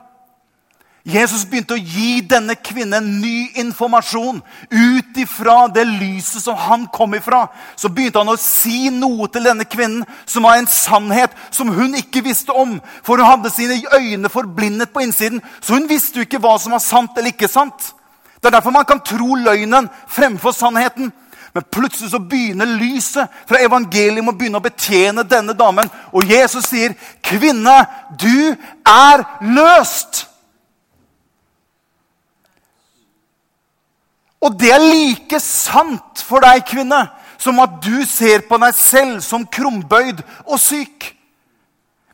Jesus 1.04 1.42
begynte 1.44 1.76
å 1.76 1.82
gi 1.84 2.22
denne 2.24 2.56
kvinnen 2.56 3.18
ny 3.20 3.50
informasjon 3.60 4.38
ut 4.72 5.18
ifra 5.20 5.66
det 5.68 5.84
lyset 5.84 6.46
som 6.46 6.56
han 6.56 6.86
kom 6.96 7.18
ifra. 7.18 7.42
Så 7.76 7.92
begynte 7.92 8.22
han 8.22 8.32
å 8.32 8.40
si 8.40 8.88
noe 8.88 9.28
til 9.28 9.44
denne 9.44 9.68
kvinnen 9.68 10.06
som 10.24 10.48
var 10.48 10.62
en 10.62 10.70
sannhet 10.72 11.36
som 11.52 11.74
hun 11.76 12.00
ikke 12.00 12.24
visste 12.24 12.56
om. 12.56 12.78
For 13.04 13.20
hun 13.20 13.28
hadde 13.28 13.52
sine 13.52 13.82
øyne 14.00 14.32
forblindet 14.32 14.96
på 14.96 15.04
innsiden, 15.04 15.44
så 15.60 15.76
hun 15.76 15.92
visste 15.92 16.22
jo 16.22 16.28
ikke 16.28 16.40
hva 16.40 16.56
som 16.56 16.72
var 16.72 16.86
sant 16.86 17.20
eller 17.20 17.36
ikke 17.36 17.52
sant. 17.52 17.92
Det 18.40 18.48
er 18.48 18.56
derfor 18.56 18.72
man 18.72 18.88
kan 18.88 19.04
tro 19.04 19.36
løgnen 19.36 19.92
fremfor 20.08 20.56
sannheten. 20.56 21.12
Men 21.54 21.72
plutselig 21.72 22.14
så 22.16 22.20
begynner 22.24 22.80
lyset 22.80 23.28
fra 23.46 23.60
evangeliet 23.60 24.24
å 24.24 24.32
begynne 24.32 24.64
å 24.64 24.64
betjene 24.64 25.28
denne 25.28 25.54
damen. 25.54 25.92
Og 26.16 26.32
Jesus 26.32 26.72
sier, 26.72 26.96
'Kvinne, 27.22 27.88
du 28.16 28.56
er 28.88 29.28
løst'. 29.42 30.33
Og 34.44 34.58
det 34.60 34.74
er 34.76 34.84
like 34.84 35.40
sant 35.40 36.24
for 36.28 36.44
deg, 36.44 36.66
kvinne, 36.68 37.06
som 37.40 37.60
at 37.64 37.80
du 37.84 38.04
ser 38.08 38.44
på 38.48 38.60
deg 38.60 38.76
selv 38.76 39.22
som 39.24 39.48
krumbøyd 39.48 40.20
og 40.46 40.60
syk. 40.60 41.14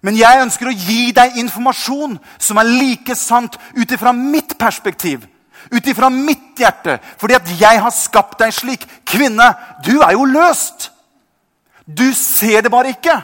Men 0.05 0.15
jeg 0.15 0.45
ønsker 0.45 0.69
å 0.69 0.77
gi 0.77 1.09
deg 1.15 1.41
informasjon 1.41 2.15
som 2.39 2.61
er 2.61 2.69
like 2.69 3.17
sant 3.19 3.57
ut 3.75 3.91
ifra 3.91 4.13
mitt 4.15 4.55
perspektiv 4.61 5.25
ut 5.71 5.87
ifra 5.87 6.09
mitt 6.09 6.59
hjerte, 6.59 6.97
fordi 7.19 7.35
at 7.37 7.49
jeg 7.59 7.81
har 7.83 7.93
skapt 7.93 8.39
deg 8.41 8.53
slik. 8.55 8.85
Kvinne, 9.07 9.51
du 9.85 9.99
er 10.01 10.15
jo 10.15 10.25
løst. 10.25 10.89
Du 11.85 12.07
ser 12.15 12.63
det 12.65 12.71
bare 12.71 12.93
ikke. 12.95 13.19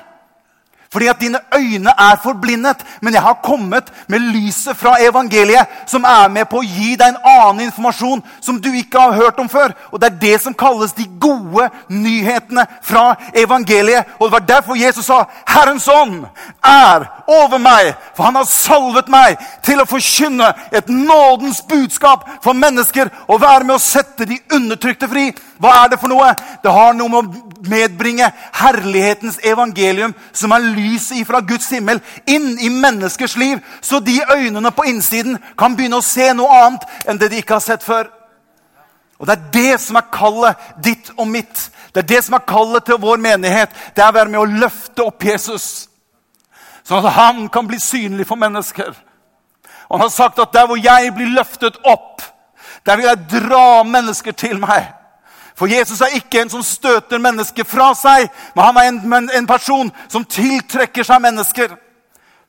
Fordi 0.96 1.08
at 1.12 1.20
dine 1.20 1.40
øyne 1.56 1.92
er 2.00 2.20
forblindet. 2.24 2.86
Men 3.02 3.14
jeg 3.14 3.22
har 3.22 3.34
kommet 3.44 3.92
med 4.08 4.20
lyset 4.20 4.78
fra 4.78 4.96
evangeliet, 5.04 5.68
som 5.86 6.04
er 6.08 6.30
med 6.32 6.48
på 6.48 6.62
å 6.62 6.64
gi 6.64 6.94
deg 6.96 7.10
en 7.10 7.18
annen 7.28 7.66
informasjon 7.66 8.24
som 8.40 8.62
du 8.64 8.70
ikke 8.72 9.02
har 9.02 9.18
hørt 9.20 9.40
om 9.44 9.50
før. 9.52 9.74
Og 9.92 10.00
Det 10.00 10.08
er 10.08 10.20
det 10.22 10.42
som 10.42 10.54
kalles 10.54 10.94
de 10.96 11.04
gode 11.20 11.68
nyhetene 11.90 12.64
fra 12.82 13.16
evangeliet. 13.36 14.06
Og 14.20 14.28
Det 14.28 14.32
var 14.32 14.48
derfor 14.56 14.76
Jesus 14.76 15.06
sa, 15.06 15.26
'Herrens 15.48 15.88
ånd 15.88 16.26
er 16.64 17.12
over 17.28 17.58
meg', 17.58 17.96
for 18.16 18.24
han 18.24 18.36
har 18.36 18.46
salvet 18.46 19.10
meg 19.10 19.38
til 19.64 19.82
å 19.82 19.86
forkynne 19.86 20.54
et 20.72 20.90
nådens 20.90 21.62
budskap 21.62 22.30
for 22.44 22.54
mennesker 22.54 23.10
og 23.28 23.42
være 23.42 23.64
med 23.64 23.76
å 23.76 23.80
sette 23.80 24.26
de 24.26 24.40
undertrykte 24.54 25.10
fri. 25.10 25.34
Hva 25.60 25.84
er 25.84 25.90
det 25.90 26.00
for 26.00 26.08
noe? 26.08 26.34
Det 26.64 26.72
har 26.72 26.94
noe 26.94 27.10
med 27.10 27.20
å 27.20 27.55
medbringe 27.69 28.32
herlighetens 28.54 29.39
evangelium, 29.43 30.13
som 30.34 30.51
er 30.51 30.67
lyset 30.75 31.21
ifra 31.21 31.41
Guds 31.41 31.69
himmel, 31.69 32.01
inn 32.28 32.58
i 32.60 32.69
menneskers 32.69 33.38
liv, 33.38 33.60
så 33.82 33.99
de 33.99 34.19
øynene 34.36 34.71
på 34.71 34.88
innsiden 34.89 35.38
kan 35.58 35.75
begynne 35.75 35.99
å 35.99 36.06
se 36.06 36.32
noe 36.34 36.62
annet 36.65 36.86
enn 37.06 37.19
det 37.21 37.32
de 37.32 37.41
ikke 37.41 37.58
har 37.58 37.65
sett 37.65 37.84
før. 37.84 38.10
Og 39.19 39.28
Det 39.28 39.34
er 39.34 39.51
det 39.54 39.82
som 39.82 39.95
er 39.95 40.12
kallet 40.12 40.56
ditt 40.84 41.12
og 41.17 41.28
mitt. 41.28 41.69
Det 41.93 42.04
er 42.04 42.08
det 42.08 42.23
som 42.25 42.36
er 42.36 42.47
kallet 42.47 42.86
til 42.86 42.99
vår 42.99 43.17
menighet. 43.17 43.69
Det 43.95 44.04
er 44.04 44.12
å 44.12 44.17
være 44.17 44.30
med 44.30 44.41
å 44.41 44.60
løfte 44.65 45.06
opp 45.06 45.23
Jesus, 45.23 45.88
sånn 46.84 47.06
at 47.06 47.15
han 47.15 47.45
kan 47.49 47.67
bli 47.67 47.80
synlig 47.80 48.28
for 48.28 48.36
mennesker. 48.36 48.91
Og 49.89 49.99
Han 49.99 50.10
har 50.10 50.10
sagt 50.10 50.39
at 50.39 50.54
der 50.54 50.67
hvor 50.67 50.78
jeg 50.78 51.13
blir 51.15 51.36
løftet 51.36 51.78
opp, 51.84 52.21
Der 52.86 52.95
vil 52.97 53.06
jeg 53.06 53.41
dra 53.41 53.84
mennesker 53.84 54.32
til 54.32 54.60
meg. 54.60 54.91
For 55.56 55.72
Jesus 55.72 56.02
er 56.02 56.18
ikke 56.18 56.41
en 56.41 56.52
som 56.52 56.63
støter 56.63 57.22
mennesker 57.22 57.63
fra 57.63 57.94
seg, 57.96 58.28
men 58.56 58.65
han 58.65 58.78
er 58.78 58.89
en, 58.89 59.30
en 59.39 59.48
person 59.48 59.91
som 60.12 60.26
tiltrekker 60.28 61.08
seg 61.08 61.22
mennesker. 61.24 61.78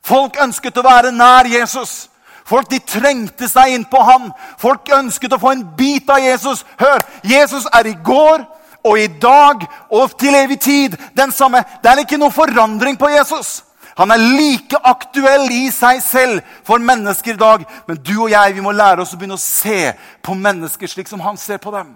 Folk 0.03 0.39
ønsket 0.43 0.77
å 0.77 0.85
være 0.85 1.13
nær 1.15 1.47
Jesus. 1.47 2.09
Folk 2.47 2.69
de 2.71 2.79
trengte 2.79 3.47
seg 3.51 3.75
inn 3.75 3.85
på 3.87 4.01
ham. 4.07 4.29
Folk 4.59 4.91
ønsket 4.95 5.35
å 5.35 5.39
få 5.39 5.51
en 5.55 5.65
bit 5.79 6.07
av 6.11 6.23
Jesus. 6.23 6.63
Hør, 6.79 7.03
Jesus 7.27 7.67
er 7.75 7.89
i 7.91 7.95
går 8.03 8.45
og 8.87 8.99
i 8.99 9.07
dag 9.19 9.65
og 9.91 10.15
til 10.19 10.35
evig 10.35 10.59
tid 10.63 10.95
den 11.17 11.31
samme. 11.35 11.63
Det 11.83 11.91
er 11.91 12.03
ikke 12.03 12.19
noe 12.19 12.31
forandring 12.31 12.99
på 12.99 13.11
Jesus. 13.11 13.61
Han 13.97 14.13
er 14.13 14.21
like 14.21 14.79
aktuell 14.85 15.47
i 15.51 15.67
seg 15.73 15.99
selv 16.05 16.43
for 16.67 16.79
mennesker 16.79 17.33
i 17.33 17.39
dag. 17.39 17.63
Men 17.87 17.99
du 17.99 18.13
og 18.21 18.31
jeg 18.31 18.55
vi 18.55 18.63
må 18.63 18.75
lære 18.75 19.03
oss 19.03 19.15
å 19.15 19.19
begynne 19.19 19.39
å 19.39 19.43
se 19.43 19.93
på 20.23 20.37
mennesker 20.37 20.91
slik 20.91 21.09
som 21.11 21.23
han 21.25 21.39
ser 21.39 21.59
på 21.63 21.73
dem. 21.73 21.95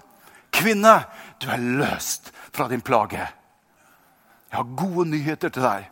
Kvinne, 0.51 0.97
du 1.39 1.47
er 1.49 1.63
løst 1.79 2.31
fra 2.51 2.67
din 2.69 2.83
plage. 2.83 3.23
Jeg 4.51 4.57
har 4.57 4.75
gode 4.77 5.07
nyheter 5.09 5.49
til 5.49 5.63
deg. 5.63 5.87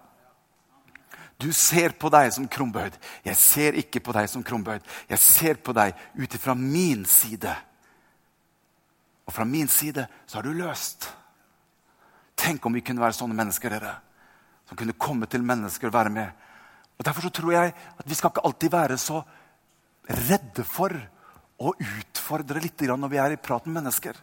Du 1.40 1.48
ser 1.56 1.94
på 1.96 2.12
deg 2.12 2.34
som 2.36 2.50
krumbøyd. 2.52 2.98
Jeg 3.24 3.40
ser 3.40 3.78
ikke 3.80 4.02
på 4.04 4.14
deg 4.16 4.28
som 4.28 4.44
krumbøyd. 4.44 4.84
Jeg 5.08 5.24
ser 5.24 5.62
på 5.64 5.72
deg 5.76 5.96
ut 6.20 6.36
ifra 6.36 6.56
min 6.58 7.06
side. 7.08 7.54
Og 9.24 9.32
fra 9.32 9.46
min 9.48 9.70
side 9.72 10.04
så 10.28 10.42
er 10.42 10.50
du 10.50 10.58
løst. 10.58 11.08
Tenk 12.40 12.66
om 12.66 12.76
vi 12.76 12.84
kunne 12.84 13.04
være 13.04 13.16
sånne 13.16 13.38
mennesker, 13.38 13.72
dere. 13.72 13.96
Som 14.68 14.80
kunne 14.80 14.98
komme 15.00 15.30
til 15.32 15.46
mennesker 15.48 15.88
og 15.88 15.96
være 15.96 16.12
med. 16.12 16.48
Og 17.00 17.08
Derfor 17.08 17.24
så 17.24 17.32
tror 17.32 17.56
jeg 17.56 17.72
at 17.72 18.10
vi 18.10 18.18
skal 18.18 18.34
ikke 18.34 18.44
alltid 18.44 18.76
være 18.76 18.98
så 19.00 19.22
redde 20.10 20.66
for 20.68 20.92
å 21.60 21.72
utfordre 21.72 22.60
litt 22.64 22.84
når 22.90 23.12
vi 23.12 23.20
er 23.24 23.36
i 23.36 23.40
prat 23.40 23.66
med 23.68 23.80
mennesker. 23.80 24.20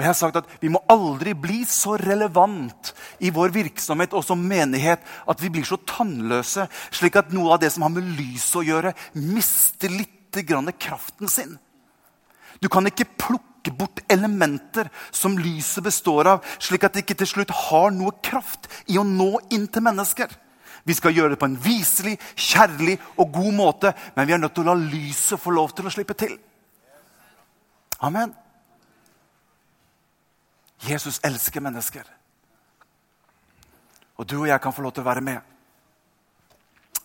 Og 0.00 0.04
jeg 0.06 0.14
har 0.14 0.16
sagt 0.16 0.38
at 0.40 0.48
Vi 0.62 0.70
må 0.72 0.80
aldri 0.88 1.34
bli 1.36 1.58
så 1.68 1.98
relevant 2.00 2.94
i 3.20 3.28
vår 3.28 3.52
virksomhet 3.52 4.14
og 4.16 4.24
som 4.24 4.40
menighet 4.40 5.04
at 5.28 5.42
vi 5.42 5.50
blir 5.52 5.66
så 5.68 5.76
tannløse, 5.84 6.64
slik 6.88 7.18
at 7.20 7.34
noe 7.36 7.52
av 7.52 7.60
det 7.60 7.68
som 7.74 7.84
har 7.84 7.92
med 7.92 8.08
lyset 8.16 8.62
å 8.62 8.64
gjøre, 8.64 8.94
mister 9.12 9.92
litt 9.92 10.16
kraften 10.30 11.28
sin. 11.28 11.56
Du 12.62 12.68
kan 12.70 12.86
ikke 12.86 13.08
plukke 13.18 13.72
bort 13.74 13.98
elementer 14.08 14.88
som 15.10 15.34
lyset 15.36 15.82
består 15.82 16.28
av, 16.36 16.44
slik 16.62 16.84
at 16.86 16.94
det 16.94 17.02
ikke 17.02 17.18
til 17.18 17.26
slutt 17.26 17.50
har 17.50 17.90
noe 17.90 18.14
kraft 18.22 18.70
i 18.86 18.96
å 18.96 19.02
nå 19.04 19.40
inn 19.50 19.66
til 19.66 19.82
mennesker. 19.82 20.30
Vi 20.86 20.94
skal 20.94 21.12
gjøre 21.12 21.34
det 21.34 21.40
på 21.42 21.50
en 21.50 21.58
viselig, 21.60 22.14
kjærlig 22.38 22.96
og 23.18 23.34
god 23.34 23.52
måte, 23.52 23.92
men 24.14 24.30
vi 24.30 24.32
er 24.32 24.38
nødt 24.38 24.54
til 24.54 24.64
å 24.64 24.72
la 24.72 24.78
lyset 24.78 25.42
få 25.42 25.50
lov 25.50 25.74
til 25.74 25.90
å 25.90 25.92
slippe 25.92 26.14
til. 26.14 26.38
Amen. 28.00 28.32
Jesus 30.88 31.20
elsker 31.24 31.60
mennesker. 31.60 32.04
Og 34.16 34.30
du 34.30 34.40
og 34.40 34.48
jeg 34.48 34.60
kan 34.60 34.72
få 34.72 34.82
lov 34.82 34.92
til 34.92 35.04
å 35.04 35.08
være 35.08 35.24
med. 35.24 35.40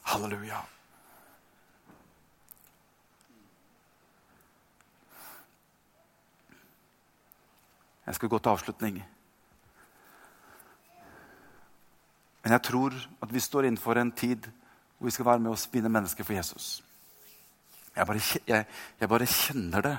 Halleluja. 0.05 0.61
Jeg 8.05 8.15
skal 8.15 8.29
gå 8.29 8.39
til 8.39 8.49
avslutning. 8.49 8.97
Men 12.43 12.51
jeg 12.51 12.61
tror 12.61 12.93
at 13.21 13.33
vi 13.33 13.39
står 13.39 13.65
innenfor 13.65 13.97
en 13.97 14.11
tid 14.11 14.51
hvor 14.97 15.07
vi 15.07 15.11
skal 15.11 15.25
være 15.25 15.39
med 15.39 15.51
og 15.51 15.59
spinne 15.59 15.89
mennesker 15.89 16.23
for 16.23 16.33
Jesus. 16.33 16.83
Jeg 17.95 18.07
bare, 18.07 18.21
jeg, 18.47 18.65
jeg 18.99 19.09
bare 19.09 19.25
kjenner 19.25 19.81
det. 19.81 19.97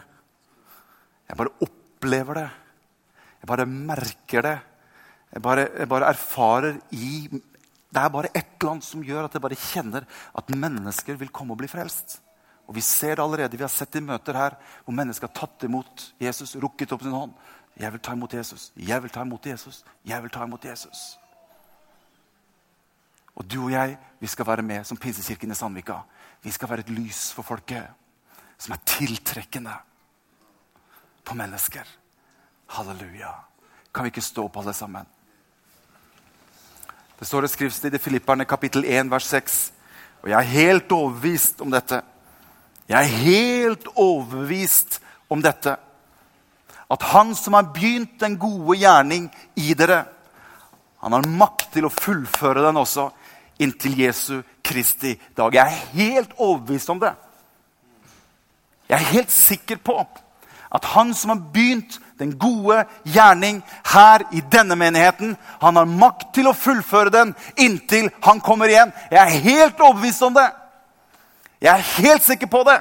Jeg 1.29 1.37
bare 1.37 1.55
opplever 1.61 2.35
det. 2.35 2.51
Jeg 3.47 3.53
bare 3.55 3.67
merker 3.71 4.43
det. 4.43 4.57
Jeg 5.31 5.43
bare, 5.43 5.69
jeg 5.79 5.89
bare 5.89 6.09
erfarer 6.11 6.81
i 6.91 7.29
Det 7.31 8.03
er 8.03 8.09
bare 8.11 8.29
et 8.35 8.57
eller 8.59 8.73
annet 8.73 8.85
som 8.85 9.05
gjør 9.07 9.29
at 9.29 9.35
jeg 9.37 9.43
bare 9.45 9.57
kjenner 9.57 10.07
at 10.35 10.49
mennesker 10.51 11.15
vil 11.17 11.31
komme 11.31 11.55
og 11.55 11.61
bli 11.61 11.69
frelst. 11.71 12.19
Og 12.67 12.75
Vi 12.75 12.81
ser 12.81 13.15
det 13.15 13.23
allerede. 13.23 13.57
Vi 13.57 13.63
har 13.63 13.71
sett 13.71 13.95
i 13.95 14.01
møter 14.03 14.35
her 14.35 14.57
hvor 14.85 14.95
mennesker 14.95 15.29
har 15.29 15.35
tatt 15.47 15.63
imot 15.63 16.09
Jesus, 16.19 16.57
rukket 16.57 16.93
opp 16.93 17.05
sin 17.07 17.15
hånd. 17.15 17.37
Jeg 17.79 17.93
vil 17.93 18.03
ta 18.03 18.13
imot 18.13 18.35
Jesus. 18.35 18.73
Jeg 18.77 19.03
vil 19.03 19.11
ta 19.15 19.23
imot 19.23 19.47
Jesus. 19.47 19.85
Jeg 20.05 20.23
vil 20.23 20.31
ta 20.35 20.43
imot 20.43 20.65
Jesus. 20.65 21.19
Og 23.37 23.47
du 23.47 23.61
og 23.63 23.71
jeg 23.71 23.95
vi 24.19 24.27
skal 24.27 24.47
være 24.47 24.63
med 24.67 24.83
som 24.85 24.99
Pinsekirken 24.99 25.55
i 25.55 25.55
Sandvika. 25.55 26.01
Vi 26.43 26.51
skal 26.51 26.69
være 26.69 26.83
et 26.83 26.91
lys 26.91 27.31
for 27.33 27.47
folket 27.47 27.87
som 28.59 28.75
er 28.75 28.83
tiltrekkende 28.87 29.77
på 31.25 31.39
mennesker. 31.39 31.87
Halleluja. 32.67 33.35
Kan 33.95 34.05
vi 34.05 34.13
ikke 34.13 34.25
stå 34.25 34.47
opp, 34.49 34.57
alle 34.61 34.75
sammen? 34.75 35.07
Det 37.19 37.25
står 37.25 37.47
et 37.47 37.55
skriftsted 37.55 37.95
i 37.97 38.03
Filipperne 38.03 38.45
kapittel 38.45 38.85
1, 38.85 39.11
vers 39.11 39.29
6. 39.33 39.61
Og 40.23 40.31
jeg 40.31 40.37
er 40.37 40.53
helt 40.53 40.93
overbevist 40.93 41.63
om 41.65 41.73
dette. 41.73 42.03
Jeg 42.89 42.99
er 42.99 43.23
helt 43.23 43.89
overbevist 43.95 45.01
om 45.33 45.43
dette. 45.43 45.77
At 46.91 47.07
han 47.15 47.35
som 47.35 47.57
har 47.57 47.71
begynt 47.75 48.21
den 48.21 48.37
gode 48.39 48.79
gjerning 48.79 49.31
i 49.57 49.73
dere, 49.75 50.05
han 51.01 51.13
har 51.13 51.29
makt 51.29 51.73
til 51.75 51.87
å 51.87 51.93
fullføre 51.93 52.63
den 52.67 52.79
også 52.81 53.09
inntil 53.63 53.97
Jesu 54.01 54.43
Kristi 54.65 55.15
dag. 55.37 55.55
Jeg 55.55 55.63
er 55.63 55.89
helt 55.97 56.37
overbevist 56.37 56.91
om 56.93 57.01
det. 57.01 57.13
Jeg 58.89 58.97
er 58.99 59.13
helt 59.13 59.33
sikker 59.35 59.81
på 59.83 59.97
at 60.71 60.85
han 60.85 61.15
som 61.15 61.31
har 61.31 61.43
begynt 61.53 61.99
den 62.19 62.33
gode 62.39 62.85
gjerning 63.05 63.63
her 63.93 64.25
i 64.33 64.43
denne 64.53 64.77
menigheten, 64.77 65.37
han 65.61 65.77
har 65.77 65.87
makt 65.87 66.33
til 66.35 66.49
å 66.49 66.57
fullføre 66.57 67.13
den 67.13 67.35
inntil 67.61 68.11
han 68.25 68.41
kommer 68.41 68.73
igjen. 68.73 68.93
Jeg 69.11 69.21
er 69.21 69.47
helt 69.47 69.81
overbevist 69.81 70.25
om 70.27 70.37
det. 70.37 70.49
Jeg 71.61 71.73
er 71.73 71.91
helt 72.03 72.25
sikker 72.25 72.51
på 72.51 72.63
det. 72.69 72.81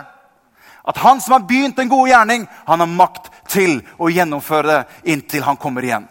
At 0.86 0.98
han 1.02 1.22
som 1.22 1.34
har 1.34 1.48
begynt 1.48 1.78
den 1.78 1.90
gode 1.90 2.12
gjerning, 2.12 2.46
han 2.66 2.80
har 2.80 2.90
makt 2.90 3.32
til 3.50 3.80
å 3.98 4.10
gjennomføre 4.14 4.68
det 4.70 5.14
inntil 5.16 5.46
han 5.46 5.58
kommer 5.58 5.86
igjen. 5.86 6.06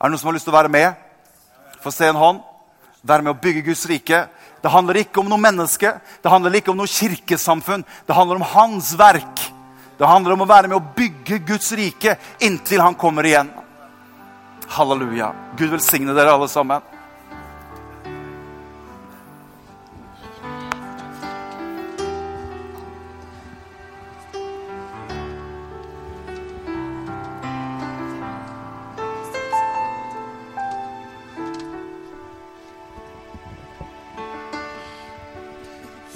Er 0.00 0.08
det 0.08 0.14
noen 0.14 0.20
som 0.20 0.30
har 0.30 0.36
lyst 0.36 0.48
til 0.48 0.54
å 0.54 0.58
være 0.58 0.72
med? 0.72 0.94
Få 1.84 1.92
se 1.92 2.08
en 2.08 2.18
hånd. 2.18 2.40
Være 3.04 3.26
med 3.26 3.34
å 3.34 3.40
bygge 3.40 3.66
Guds 3.66 3.84
rike. 3.88 4.24
Det 4.64 4.72
handler 4.72 5.02
ikke 5.02 5.20
om 5.20 5.28
noe 5.28 5.40
menneske, 5.40 5.90
det 6.24 6.30
handler 6.32 6.54
ikke 6.56 6.72
om 6.72 6.78
noe 6.80 6.88
kirkesamfunn. 6.88 7.84
Det 8.08 8.16
handler 8.16 8.40
om 8.40 8.46
hans 8.54 8.94
verk. 8.96 9.42
Det 9.98 10.06
handler 10.06 10.34
om 10.34 10.42
å 10.42 10.48
være 10.50 10.70
med 10.70 10.78
å 10.78 10.94
bygge 10.96 11.38
Guds 11.46 11.72
rike 11.78 12.16
inntil 12.42 12.82
han 12.82 12.96
kommer 12.98 13.26
igjen. 13.26 13.50
Halleluja. 14.74 15.32
Gud 15.58 15.70
velsigne 15.70 16.16
dere 16.16 16.34
alle 16.34 16.48
sammen. 16.50 16.82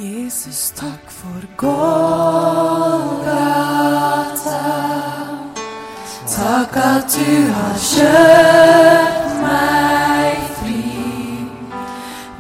Jesus, 0.01 0.71
takk 0.77 1.11
for 1.11 1.43
Golgata. 1.57 1.83
Takk 6.37 6.77
at 6.77 7.17
du 7.17 7.53
har 7.53 7.75
kjøpt 7.83 9.43
meg 9.43 10.39
fri. 10.61 10.87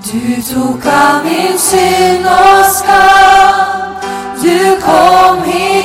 Du 0.06 0.42
tok 0.52 0.86
av 0.86 1.24
min 1.26 1.58
synd 1.58 2.26
og 2.30 2.62
skam. 2.78 3.58
Du 4.38 4.78
kom 4.86 5.42
hit 5.42 5.77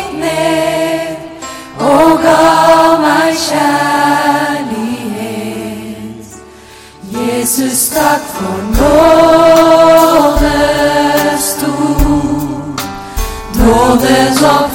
Nådens 14.43 14.61
opp 14.61 14.69
for 14.69 14.71
hver 14.71 14.72